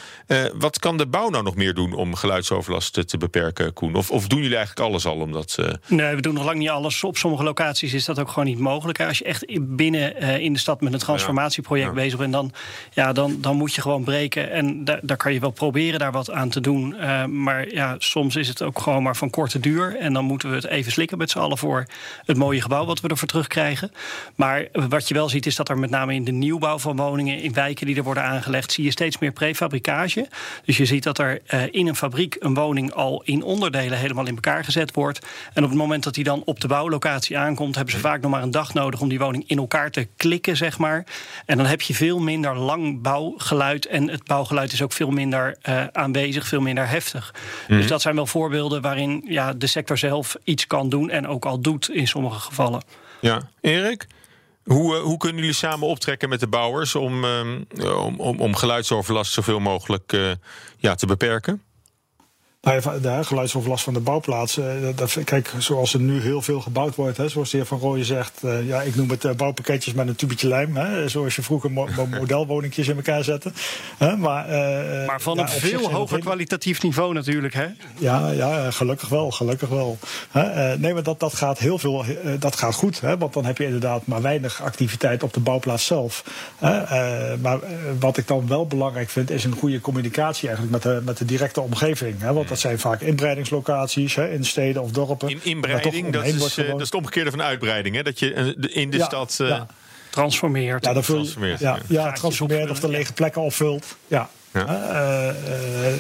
wat 0.54 0.78
kan 0.78 0.96
de 0.96 1.06
bouw 1.06 1.28
nou 1.28 1.44
nog 1.44 1.54
meer 1.54 1.74
doen 1.74 1.92
om 1.92 2.14
geluidsoverlast 2.14 3.08
te 3.08 3.18
beperken, 3.18 3.72
Koen? 3.72 3.94
Of, 3.94 4.10
of 4.10 4.26
doen 4.26 4.40
jullie 4.42 4.56
eigenlijk 4.56 4.88
alles 4.88 5.06
al? 5.06 5.16
Omdat, 5.16 5.58
Nee, 5.86 6.14
we 6.14 6.20
doen 6.20 6.34
nog 6.34 6.44
lang 6.44 6.58
niet 6.58 6.68
alles 6.68 6.98
op 7.04 7.16
sommige 7.16 7.42
locaties 7.42 7.94
is 7.94 8.04
dat 8.04 8.18
ook 8.18 8.28
gewoon 8.28 8.44
niet 8.44 8.58
mogelijk. 8.58 9.00
Als 9.00 9.18
je 9.18 9.24
echt 9.24 9.44
binnen 9.60 10.22
uh, 10.22 10.38
in 10.38 10.52
de 10.52 10.58
stad 10.58 10.80
met 10.80 10.92
een 10.92 10.98
transformatieproject 10.98 11.94
bezig 11.94 12.18
bent, 12.18 12.32
dan, 12.32 12.52
ja, 12.92 13.12
dan, 13.12 13.36
dan 13.40 13.56
moet 13.56 13.74
je 13.74 13.80
gewoon 13.80 14.04
breken. 14.04 14.50
En 14.50 14.84
da 14.84 15.00
daar 15.02 15.16
kan 15.16 15.32
je 15.32 15.40
wel 15.40 15.50
proberen 15.50 15.98
daar 15.98 16.12
wat 16.12 16.30
aan 16.30 16.48
te 16.48 16.60
doen. 16.60 16.94
Uh, 17.00 17.24
maar 17.24 17.72
ja, 17.72 17.94
soms 17.98 18.36
is 18.36 18.48
het 18.48 18.62
ook 18.62 18.78
gewoon 18.78 19.02
maar 19.02 19.16
van 19.16 19.30
korte 19.30 19.60
duur. 19.60 19.96
En 19.96 20.12
dan 20.12 20.24
moeten 20.24 20.48
we 20.50 20.54
het 20.54 20.66
even 20.66 20.92
slikken 20.92 21.18
met 21.18 21.30
z'n 21.30 21.38
allen 21.38 21.58
voor 21.58 21.86
het 22.24 22.36
mooie 22.36 22.60
gebouw 22.60 22.84
wat 22.84 23.00
we 23.00 23.08
ervoor 23.08 23.28
terugkrijgen. 23.28 23.92
Maar 24.34 24.68
wat 24.72 25.08
je 25.08 25.14
wel 25.14 25.28
ziet 25.28 25.46
is 25.46 25.56
dat 25.56 25.68
er 25.68 25.78
met 25.78 25.90
name 25.90 26.14
in 26.14 26.24
de 26.24 26.32
nieuwbouw 26.32 26.78
van 26.78 26.96
woningen, 26.96 27.42
in 27.42 27.52
wijken 27.52 27.86
die 27.86 27.96
er 27.96 28.02
worden 28.02 28.22
aangelegd, 28.22 28.72
zie 28.72 28.84
je 28.84 28.90
steeds 28.90 29.18
meer 29.18 29.32
prefabricage. 29.32 30.28
Dus 30.64 30.76
je 30.76 30.84
ziet 30.84 31.02
dat 31.02 31.18
er 31.18 31.40
uh, 31.54 31.62
in 31.70 31.86
een 31.86 31.96
fabriek 31.96 32.36
een 32.38 32.54
woning 32.54 32.92
al 32.92 33.22
in 33.24 33.42
onderdelen 33.42 33.98
helemaal 33.98 34.26
in 34.26 34.34
elkaar 34.34 34.64
gezet 34.64 34.94
wordt. 34.94 35.26
En 35.52 35.62
op 35.62 35.68
het 35.68 35.78
moment 35.78 36.04
dat 36.04 36.14
die 36.14 36.24
dan 36.24 36.42
op 36.44 36.60
de 36.60 36.68
bouw 36.68 36.79
bouwlocatie 36.80 37.38
aankomt, 37.38 37.74
hebben 37.74 37.94
ze 37.94 38.00
vaak 38.00 38.20
nog 38.20 38.30
maar 38.30 38.42
een 38.42 38.50
dag 38.50 38.74
nodig 38.74 39.00
om 39.00 39.08
die 39.08 39.18
woning 39.18 39.44
in 39.46 39.58
elkaar 39.58 39.90
te 39.90 40.08
klikken, 40.16 40.56
zeg 40.56 40.78
maar. 40.78 41.06
En 41.46 41.56
dan 41.56 41.66
heb 41.66 41.80
je 41.80 41.94
veel 41.94 42.18
minder 42.18 42.56
lang 42.56 43.02
bouwgeluid. 43.02 43.86
En 43.86 44.08
het 44.08 44.24
bouwgeluid 44.24 44.72
is 44.72 44.82
ook 44.82 44.92
veel 44.92 45.10
minder 45.10 45.56
uh, 45.68 45.86
aanwezig, 45.92 46.46
veel 46.46 46.60
minder 46.60 46.88
heftig. 46.88 47.34
Mm. 47.68 47.76
Dus 47.76 47.86
dat 47.86 48.02
zijn 48.02 48.14
wel 48.14 48.26
voorbeelden 48.26 48.82
waarin 48.82 49.24
ja, 49.28 49.52
de 49.52 49.66
sector 49.66 49.98
zelf 49.98 50.36
iets 50.44 50.66
kan 50.66 50.88
doen 50.88 51.10
en 51.10 51.26
ook 51.26 51.44
al 51.44 51.60
doet 51.60 51.90
in 51.90 52.08
sommige 52.08 52.40
gevallen. 52.40 52.82
Ja, 53.20 53.40
Erik? 53.60 54.06
Hoe, 54.64 54.96
uh, 54.96 55.02
hoe 55.02 55.16
kunnen 55.16 55.38
jullie 55.38 55.54
samen 55.54 55.88
optrekken 55.88 56.28
met 56.28 56.40
de 56.40 56.48
bouwers 56.48 56.94
om, 56.94 57.24
um, 57.24 57.66
om, 57.80 58.20
om, 58.20 58.40
om 58.40 58.54
geluidsoverlast 58.54 59.32
zoveel 59.32 59.60
mogelijk 59.60 60.12
uh, 60.12 60.30
ja, 60.76 60.94
te 60.94 61.06
beperken? 61.06 61.62
Nou 62.62 63.00
de 63.00 63.24
geluidsoverlast 63.24 63.84
van 63.84 63.94
de 63.94 64.00
bouwplaatsen. 64.00 64.94
Eh, 64.98 65.24
kijk, 65.24 65.52
zoals 65.58 65.94
er 65.94 66.00
nu 66.00 66.20
heel 66.20 66.42
veel 66.42 66.60
gebouwd 66.60 66.94
wordt, 66.94 67.16
hè, 67.16 67.28
zoals 67.28 67.50
de 67.50 67.56
heer 67.56 67.66
Van 67.66 67.78
Rooyen 67.78 68.04
zegt. 68.04 68.40
Uh, 68.44 68.66
ja, 68.66 68.82
ik 68.82 68.94
noem 68.94 69.10
het 69.10 69.24
uh, 69.24 69.32
bouwpakketjes 69.32 69.94
met 69.94 70.08
een 70.08 70.14
tubetje 70.14 70.48
lijm. 70.48 70.76
Hè, 70.76 71.08
zoals 71.08 71.36
je 71.36 71.42
vroeger 71.42 71.70
mo 71.70 71.88
modelwoningjes 72.10 72.88
in 72.88 72.96
elkaar 72.96 73.24
zette. 73.24 73.52
Hè, 73.98 74.16
maar, 74.16 74.50
uh, 74.50 75.06
maar 75.06 75.20
van 75.20 75.36
ja, 75.36 75.42
een 75.42 75.48
veel 75.48 75.90
hoger 75.90 76.18
kwalitatief 76.18 76.82
niveau 76.82 77.14
natuurlijk. 77.14 77.54
Hè? 77.54 77.66
Ja, 77.98 78.30
ja, 78.30 78.70
gelukkig 78.70 79.08
wel. 79.08 79.30
Gelukkig 79.30 79.68
wel. 79.68 79.98
Hè, 80.30 80.78
nee, 80.78 80.94
maar 80.94 81.02
dat, 81.02 81.20
dat 81.20 81.34
gaat 81.34 81.58
heel 81.58 81.78
veel. 81.78 82.04
dat 82.38 82.56
gaat 82.56 82.74
goed. 82.74 83.00
Hè, 83.00 83.18
want 83.18 83.32
dan 83.32 83.44
heb 83.44 83.58
je 83.58 83.64
inderdaad 83.64 84.06
maar 84.06 84.22
weinig 84.22 84.62
activiteit 84.62 85.22
op 85.22 85.32
de 85.32 85.40
bouwplaats 85.40 85.84
zelf. 85.86 86.24
Hè, 86.58 87.36
maar 87.36 87.58
wat 87.98 88.16
ik 88.16 88.26
dan 88.26 88.48
wel 88.48 88.66
belangrijk 88.66 89.08
vind, 89.08 89.30
is 89.30 89.44
een 89.44 89.56
goede 89.56 89.80
communicatie 89.80 90.48
eigenlijk 90.48 90.84
met 90.84 90.94
de, 90.94 91.02
met 91.04 91.18
de 91.18 91.24
directe 91.24 91.60
omgeving. 91.60 92.20
Hè, 92.20 92.32
want 92.32 92.49
dat 92.50 92.60
zijn 92.60 92.78
vaak 92.78 93.00
inbreidingslocaties 93.00 94.14
hè, 94.14 94.30
in 94.30 94.44
steden 94.44 94.82
of 94.82 94.90
dorpen. 94.90 95.28
In 95.28 95.40
inbreiding, 95.42 96.12
dat 96.12 96.24
is, 96.24 96.58
uh, 96.58 96.68
dat 96.68 96.80
is 96.80 96.84
het 96.84 96.94
omgekeerde 96.94 97.30
van 97.30 97.42
uitbreiding. 97.42 97.96
Hè? 97.96 98.02
Dat 98.02 98.18
je 98.18 98.54
in 98.72 98.90
de 98.90 98.96
ja, 98.96 99.04
stad... 99.04 99.38
Uh, 99.40 99.48
ja. 99.48 99.66
Transformeert. 100.10 100.84
Ja, 100.84 100.92
transformeert, 100.92 101.60
ja, 101.60 101.78
ja, 101.88 102.12
transformeert 102.12 102.70
of 102.70 102.80
de 102.80 102.88
lege 102.88 103.12
plekken 103.12 103.42
opvult. 103.42 103.96
Ja, 104.06 104.30
ja. 104.52 104.66
Uh, 104.66 105.34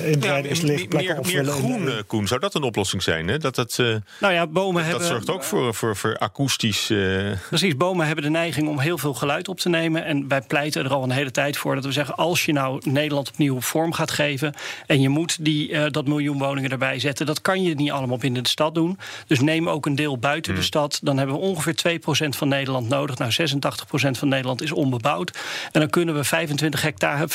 uh, 0.06 0.20
ja, 0.20 0.36
is 0.36 0.60
meer, 0.60 0.86
meer, 0.88 1.18
meer 1.22 1.44
groen, 1.44 1.82
uh, 1.82 1.94
Koen, 2.06 2.26
zou 2.26 2.40
dat 2.40 2.54
een 2.54 2.62
oplossing 2.62 3.02
zijn? 3.02 3.28
Hè? 3.28 3.38
Dat, 3.38 3.54
dat, 3.54 3.76
nou 4.20 4.34
ja, 4.34 4.46
bomen 4.46 4.74
dat, 4.74 4.90
hebben, 4.90 5.00
dat 5.00 5.08
zorgt 5.08 5.30
ook 5.30 5.44
voor, 5.44 5.74
voor, 5.74 5.96
voor 5.96 6.18
akoestisch. 6.18 6.92
Precies, 7.48 7.76
bomen 7.76 8.06
hebben 8.06 8.24
de 8.24 8.30
neiging 8.30 8.68
om 8.68 8.78
heel 8.78 8.98
veel 8.98 9.14
geluid 9.14 9.48
op 9.48 9.60
te 9.60 9.68
nemen. 9.68 10.04
En 10.04 10.28
wij 10.28 10.40
pleiten 10.40 10.84
er 10.84 10.92
al 10.92 11.02
een 11.02 11.10
hele 11.10 11.30
tijd 11.30 11.56
voor 11.56 11.74
dat 11.74 11.84
we 11.84 11.92
zeggen: 11.92 12.16
als 12.16 12.44
je 12.44 12.52
nou 12.52 12.80
Nederland 12.84 13.28
opnieuw 13.28 13.60
vorm 13.60 13.92
gaat 13.92 14.10
geven. 14.10 14.54
en 14.86 15.00
je 15.00 15.08
moet 15.08 15.44
die, 15.44 15.90
dat 15.90 16.06
miljoen 16.06 16.38
woningen 16.38 16.70
erbij 16.70 16.98
zetten. 16.98 17.26
dat 17.26 17.40
kan 17.40 17.62
je 17.62 17.74
niet 17.74 17.90
allemaal 17.90 18.18
binnen 18.18 18.42
de 18.42 18.48
stad 18.48 18.74
doen. 18.74 18.98
Dus 19.26 19.40
neem 19.40 19.68
ook 19.68 19.86
een 19.86 19.94
deel 19.94 20.18
buiten 20.18 20.52
hmm. 20.52 20.60
de 20.60 20.66
stad. 20.66 21.00
Dan 21.02 21.18
hebben 21.18 21.36
we 21.36 21.42
ongeveer 21.42 22.00
2% 22.00 22.28
van 22.28 22.48
Nederland 22.48 22.88
nodig. 22.88 23.18
Nou, 23.18 23.32
86% 23.32 24.18
van 24.18 24.28
Nederland 24.28 24.62
is 24.62 24.72
onbebouwd. 24.72 25.38
En 25.72 25.80
dan 25.80 25.90
kunnen 25.90 26.14
we 26.14 26.24
25 26.24 26.82
hectare, 26.82 27.28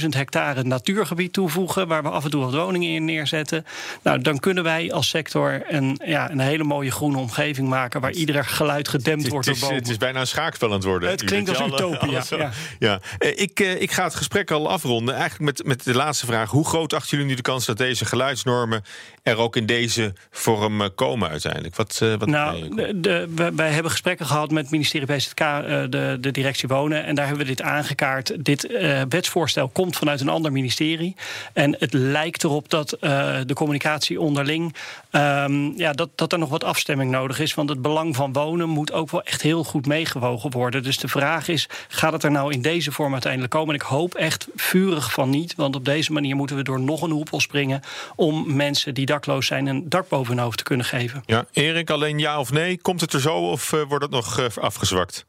25.000 0.00 0.08
hectare 0.08 0.37
een 0.38 0.68
natuurgebied 0.68 1.32
toevoegen, 1.32 1.88
waar 1.88 2.02
we 2.02 2.08
af 2.08 2.24
en 2.24 2.30
toe 2.30 2.44
wat 2.44 2.54
woningen 2.54 2.90
in 2.90 3.04
neerzetten. 3.04 3.66
Nou, 4.02 4.20
dan 4.20 4.38
kunnen 4.38 4.64
wij 4.64 4.92
als 4.92 5.08
sector 5.08 5.62
een, 5.66 6.00
ja, 6.04 6.30
een 6.30 6.40
hele 6.40 6.64
mooie 6.64 6.90
groene 6.90 7.18
omgeving 7.18 7.68
maken 7.68 8.00
waar 8.00 8.12
ieder 8.12 8.44
geluid 8.44 8.88
gedempt 8.88 9.28
wordt 9.28 9.46
door 9.46 9.58
bomen. 9.58 9.76
Het 9.76 9.88
is 9.88 9.96
bijna 9.96 10.20
een 10.20 10.26
schaakspel 10.26 10.68
aan 10.68 10.74
het 10.74 10.84
worden. 10.84 11.10
Het 11.10 11.24
klinkt 11.24 11.48
als 11.48 11.72
utopie. 11.72 12.10
Ja. 12.10 12.22
ja. 12.28 12.50
ja. 12.88 13.00
Eh, 13.18 13.40
ik, 13.40 13.60
eh, 13.60 13.80
ik 13.80 13.90
ga 13.90 14.04
het 14.04 14.14
gesprek 14.14 14.50
al 14.50 14.70
afronden. 14.70 15.14
Eigenlijk 15.14 15.44
met, 15.44 15.66
met 15.66 15.84
de 15.84 15.94
laatste 15.94 16.26
vraag. 16.26 16.50
Hoe 16.50 16.66
groot 16.66 16.92
achten 16.92 17.10
jullie 17.10 17.26
nu 17.26 17.34
de 17.34 17.42
kans 17.42 17.66
dat 17.66 17.76
deze 17.76 18.04
geluidsnormen 18.04 18.82
er 19.22 19.36
ook 19.36 19.56
in 19.56 19.66
deze 19.66 20.12
vorm 20.30 20.80
eh, 20.80 20.88
komen 20.94 21.28
uiteindelijk? 21.28 21.76
Wat, 21.76 21.98
wat 21.98 22.26
nou, 22.26 22.74
de, 22.74 23.00
de, 23.00 23.52
wij 23.54 23.70
hebben 23.70 23.90
gesprekken 23.90 24.26
gehad 24.26 24.50
met 24.50 24.62
het 24.62 24.72
ministerie 24.72 25.06
BZK, 25.06 25.38
de, 25.38 26.16
de 26.20 26.30
directie 26.30 26.68
Wonen. 26.68 27.04
En 27.04 27.14
daar 27.14 27.26
hebben 27.26 27.46
we 27.46 27.50
dit 27.50 27.62
aangekaart. 27.62 28.44
Dit 28.44 28.70
uh, 28.70 29.02
wetsvoorstel 29.08 29.68
komt 29.68 29.96
vanuit 29.96 30.20
een 30.20 30.27
een 30.28 30.34
ander 30.34 30.52
ministerie. 30.52 31.16
En 31.52 31.76
het 31.78 31.92
lijkt 31.92 32.44
erop 32.44 32.68
dat 32.68 32.96
uh, 33.00 33.36
de 33.46 33.54
communicatie 33.54 34.20
onderling. 34.20 34.74
Um, 35.10 35.76
ja, 35.76 35.92
dat, 35.92 36.08
dat 36.14 36.32
er 36.32 36.38
nog 36.38 36.48
wat 36.48 36.64
afstemming 36.64 37.10
nodig 37.10 37.40
is. 37.40 37.54
Want 37.54 37.68
het 37.68 37.82
belang 37.82 38.16
van 38.16 38.32
wonen 38.32 38.68
moet 38.68 38.92
ook 38.92 39.10
wel 39.10 39.22
echt 39.22 39.42
heel 39.42 39.64
goed 39.64 39.86
meegewogen 39.86 40.50
worden. 40.50 40.82
Dus 40.82 40.98
de 40.98 41.08
vraag 41.08 41.48
is: 41.48 41.68
gaat 41.88 42.12
het 42.12 42.22
er 42.22 42.30
nou 42.30 42.52
in 42.52 42.62
deze 42.62 42.92
vorm 42.92 43.12
uiteindelijk 43.12 43.52
komen? 43.52 43.74
En 43.74 43.80
ik 43.80 43.86
hoop 43.86 44.14
echt 44.14 44.48
vurig 44.56 45.12
van 45.12 45.30
niet. 45.30 45.54
Want 45.54 45.76
op 45.76 45.84
deze 45.84 46.12
manier 46.12 46.36
moeten 46.36 46.56
we 46.56 46.62
door 46.62 46.80
nog 46.80 47.02
een 47.02 47.10
hoepel 47.10 47.40
springen. 47.40 47.80
om 48.16 48.56
mensen 48.56 48.94
die 48.94 49.06
dakloos 49.06 49.46
zijn 49.46 49.66
een 49.66 49.88
dak 49.88 50.08
boven 50.08 50.34
hun 50.34 50.44
hoofd 50.44 50.58
te 50.58 50.64
kunnen 50.64 50.86
geven. 50.86 51.22
Ja, 51.26 51.46
Erik, 51.52 51.90
alleen 51.90 52.18
ja 52.18 52.40
of 52.40 52.52
nee? 52.52 52.78
Komt 52.80 53.00
het 53.00 53.12
er 53.12 53.20
zo 53.20 53.36
of 53.36 53.72
uh, 53.72 53.82
wordt 53.88 54.04
het 54.04 54.12
nog 54.12 54.40
uh, 54.40 54.46
afgezwakt? 54.60 55.26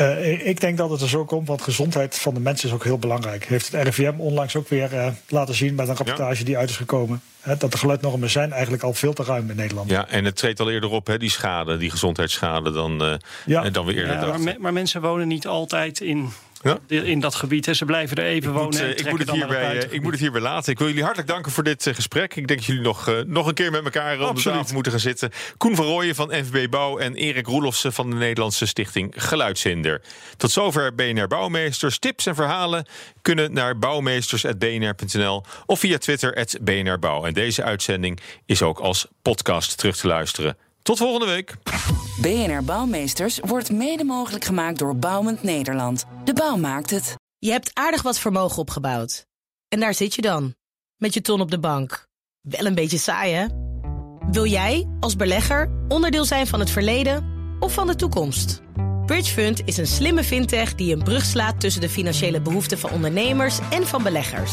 Uh, 0.00 0.46
ik 0.46 0.60
denk 0.60 0.78
dat 0.78 0.90
het 0.90 1.00
er 1.00 1.08
zo 1.08 1.24
komt, 1.24 1.48
want 1.48 1.62
gezondheid 1.62 2.18
van 2.18 2.34
de 2.34 2.40
mensen 2.40 2.68
is 2.68 2.74
ook 2.74 2.84
heel 2.84 2.98
belangrijk. 2.98 3.44
Heeft 3.44 3.72
het 3.72 3.82
RIVM 3.82 4.14
onlangs 4.16 4.56
ook 4.56 4.68
weer 4.68 4.92
uh, 4.92 5.06
laten 5.28 5.54
zien 5.54 5.74
met 5.74 5.88
een 5.88 5.96
rapportage 5.96 6.38
ja. 6.38 6.44
die 6.44 6.56
uit 6.56 6.70
is 6.70 6.76
gekomen. 6.76 7.22
Hè, 7.40 7.56
dat 7.56 7.72
de 7.72 7.78
geluidnormen 7.78 8.30
zijn 8.30 8.52
eigenlijk 8.52 8.82
al 8.82 8.94
veel 8.94 9.12
te 9.12 9.22
ruim 9.22 9.50
in 9.50 9.56
Nederland. 9.56 9.90
Ja, 9.90 10.08
en 10.08 10.24
het 10.24 10.36
treedt 10.36 10.60
al 10.60 10.70
eerder 10.70 10.90
op, 10.90 11.06
hè, 11.06 11.18
die 11.18 11.30
schade, 11.30 11.76
die 11.76 11.90
gezondheidsschade, 11.90 12.70
dan, 12.72 13.04
uh, 13.04 13.14
ja. 13.46 13.70
dan 13.70 13.86
weer 13.86 13.96
eerder 13.96 14.14
ja, 14.14 14.26
maar, 14.26 14.40
me, 14.40 14.56
maar, 14.58 14.72
mensen 14.72 15.00
wonen 15.00 15.28
niet 15.28 15.46
altijd 15.46 16.00
in 16.00 16.32
Ja. 16.62 16.78
in 16.86 17.20
dat 17.20 17.34
gebied. 17.34 17.66
En 17.66 17.76
ze 17.76 17.84
blijven 17.84 18.16
er 18.16 18.24
even 18.24 18.52
wonen. 18.52 18.64
Moet, 18.64 18.78
en 18.78 18.96
eh, 18.96 18.98
ik, 18.98 19.10
moet 19.10 19.18
het 19.18 19.30
hierbij, 19.30 19.78
eh, 19.78 19.92
ik 19.92 20.02
moet 20.02 20.12
het 20.12 20.20
hierbij 20.20 20.40
laten. 20.40 20.72
Ik 20.72 20.78
wil 20.78 20.86
jullie 20.86 21.02
hartelijk 21.02 21.28
danken 21.30 21.52
voor 21.52 21.64
dit 21.64 21.86
eh, 21.86 21.94
gesprek. 21.94 22.36
Ik 22.36 22.46
denk 22.46 22.58
dat 22.58 22.68
jullie 22.68 22.82
nog, 22.82 23.08
eh, 23.08 23.14
nog 23.26 23.46
een 23.46 23.54
keer 23.54 23.70
met 23.70 23.84
elkaar 23.84 24.28
op 24.28 24.36
de 24.36 24.42
tafel 24.42 24.74
moeten 24.74 24.92
gaan 24.92 25.00
zitten. 25.00 25.30
Koen 25.56 25.76
van 25.76 25.84
Rooyen 25.84 26.14
van 26.14 26.32
FB 26.32 26.66
Bouw 26.70 26.98
en 26.98 27.14
Erik 27.14 27.46
Roelofsen 27.46 27.92
van 27.92 28.10
de 28.10 28.16
Nederlandse 28.16 28.66
Stichting 28.66 29.14
Geluidshinder. 29.16 30.00
Tot 30.36 30.50
zover 30.50 30.94
BNR 30.94 31.26
Bouwmeesters. 31.26 31.98
Tips 31.98 32.26
en 32.26 32.34
verhalen 32.34 32.86
kunnen 33.22 33.52
naar 33.52 33.78
bouwmeesters.bnr.nl 33.78 35.44
of 35.66 35.78
via 35.78 35.98
Twitter 35.98 36.46
BNR 36.60 36.98
Bouw. 36.98 37.24
En 37.24 37.32
deze 37.32 37.62
uitzending 37.62 38.20
is 38.46 38.62
ook 38.62 38.78
als 38.78 39.06
podcast 39.22 39.78
terug 39.78 39.96
te 39.96 40.06
luisteren. 40.06 40.56
Tot 40.82 40.98
volgende 40.98 41.26
week. 41.26 41.56
BNR 42.20 42.64
Bouwmeesters 42.64 43.38
wordt 43.40 43.72
mede 43.72 44.04
mogelijk 44.04 44.44
gemaakt 44.44 44.78
door 44.78 44.96
Bouwend 44.96 45.42
Nederland. 45.42 46.04
De 46.24 46.34
bouw 46.34 46.56
maakt 46.56 46.90
het. 46.90 47.14
Je 47.38 47.50
hebt 47.50 47.70
aardig 47.74 48.02
wat 48.02 48.18
vermogen 48.18 48.58
opgebouwd. 48.58 49.26
En 49.68 49.80
daar 49.80 49.94
zit 49.94 50.14
je 50.14 50.22
dan, 50.22 50.54
met 50.96 51.14
je 51.14 51.20
ton 51.20 51.40
op 51.40 51.50
de 51.50 51.58
bank. 51.58 52.06
Wel 52.40 52.66
een 52.66 52.74
beetje 52.74 52.98
saai, 52.98 53.32
hè? 53.32 53.46
Wil 54.30 54.46
jij, 54.46 54.88
als 55.00 55.16
belegger, 55.16 55.70
onderdeel 55.88 56.24
zijn 56.24 56.46
van 56.46 56.60
het 56.60 56.70
verleden 56.70 57.24
of 57.60 57.72
van 57.72 57.86
de 57.86 57.94
toekomst? 57.94 58.60
Bridgefund 59.06 59.60
is 59.64 59.76
een 59.76 59.86
slimme 59.86 60.24
fintech 60.24 60.74
die 60.74 60.94
een 60.94 61.02
brug 61.02 61.24
slaat 61.24 61.60
tussen 61.60 61.80
de 61.80 61.88
financiële 61.88 62.40
behoeften 62.40 62.78
van 62.78 62.90
ondernemers 62.90 63.58
en 63.70 63.86
van 63.86 64.02
beleggers. 64.02 64.52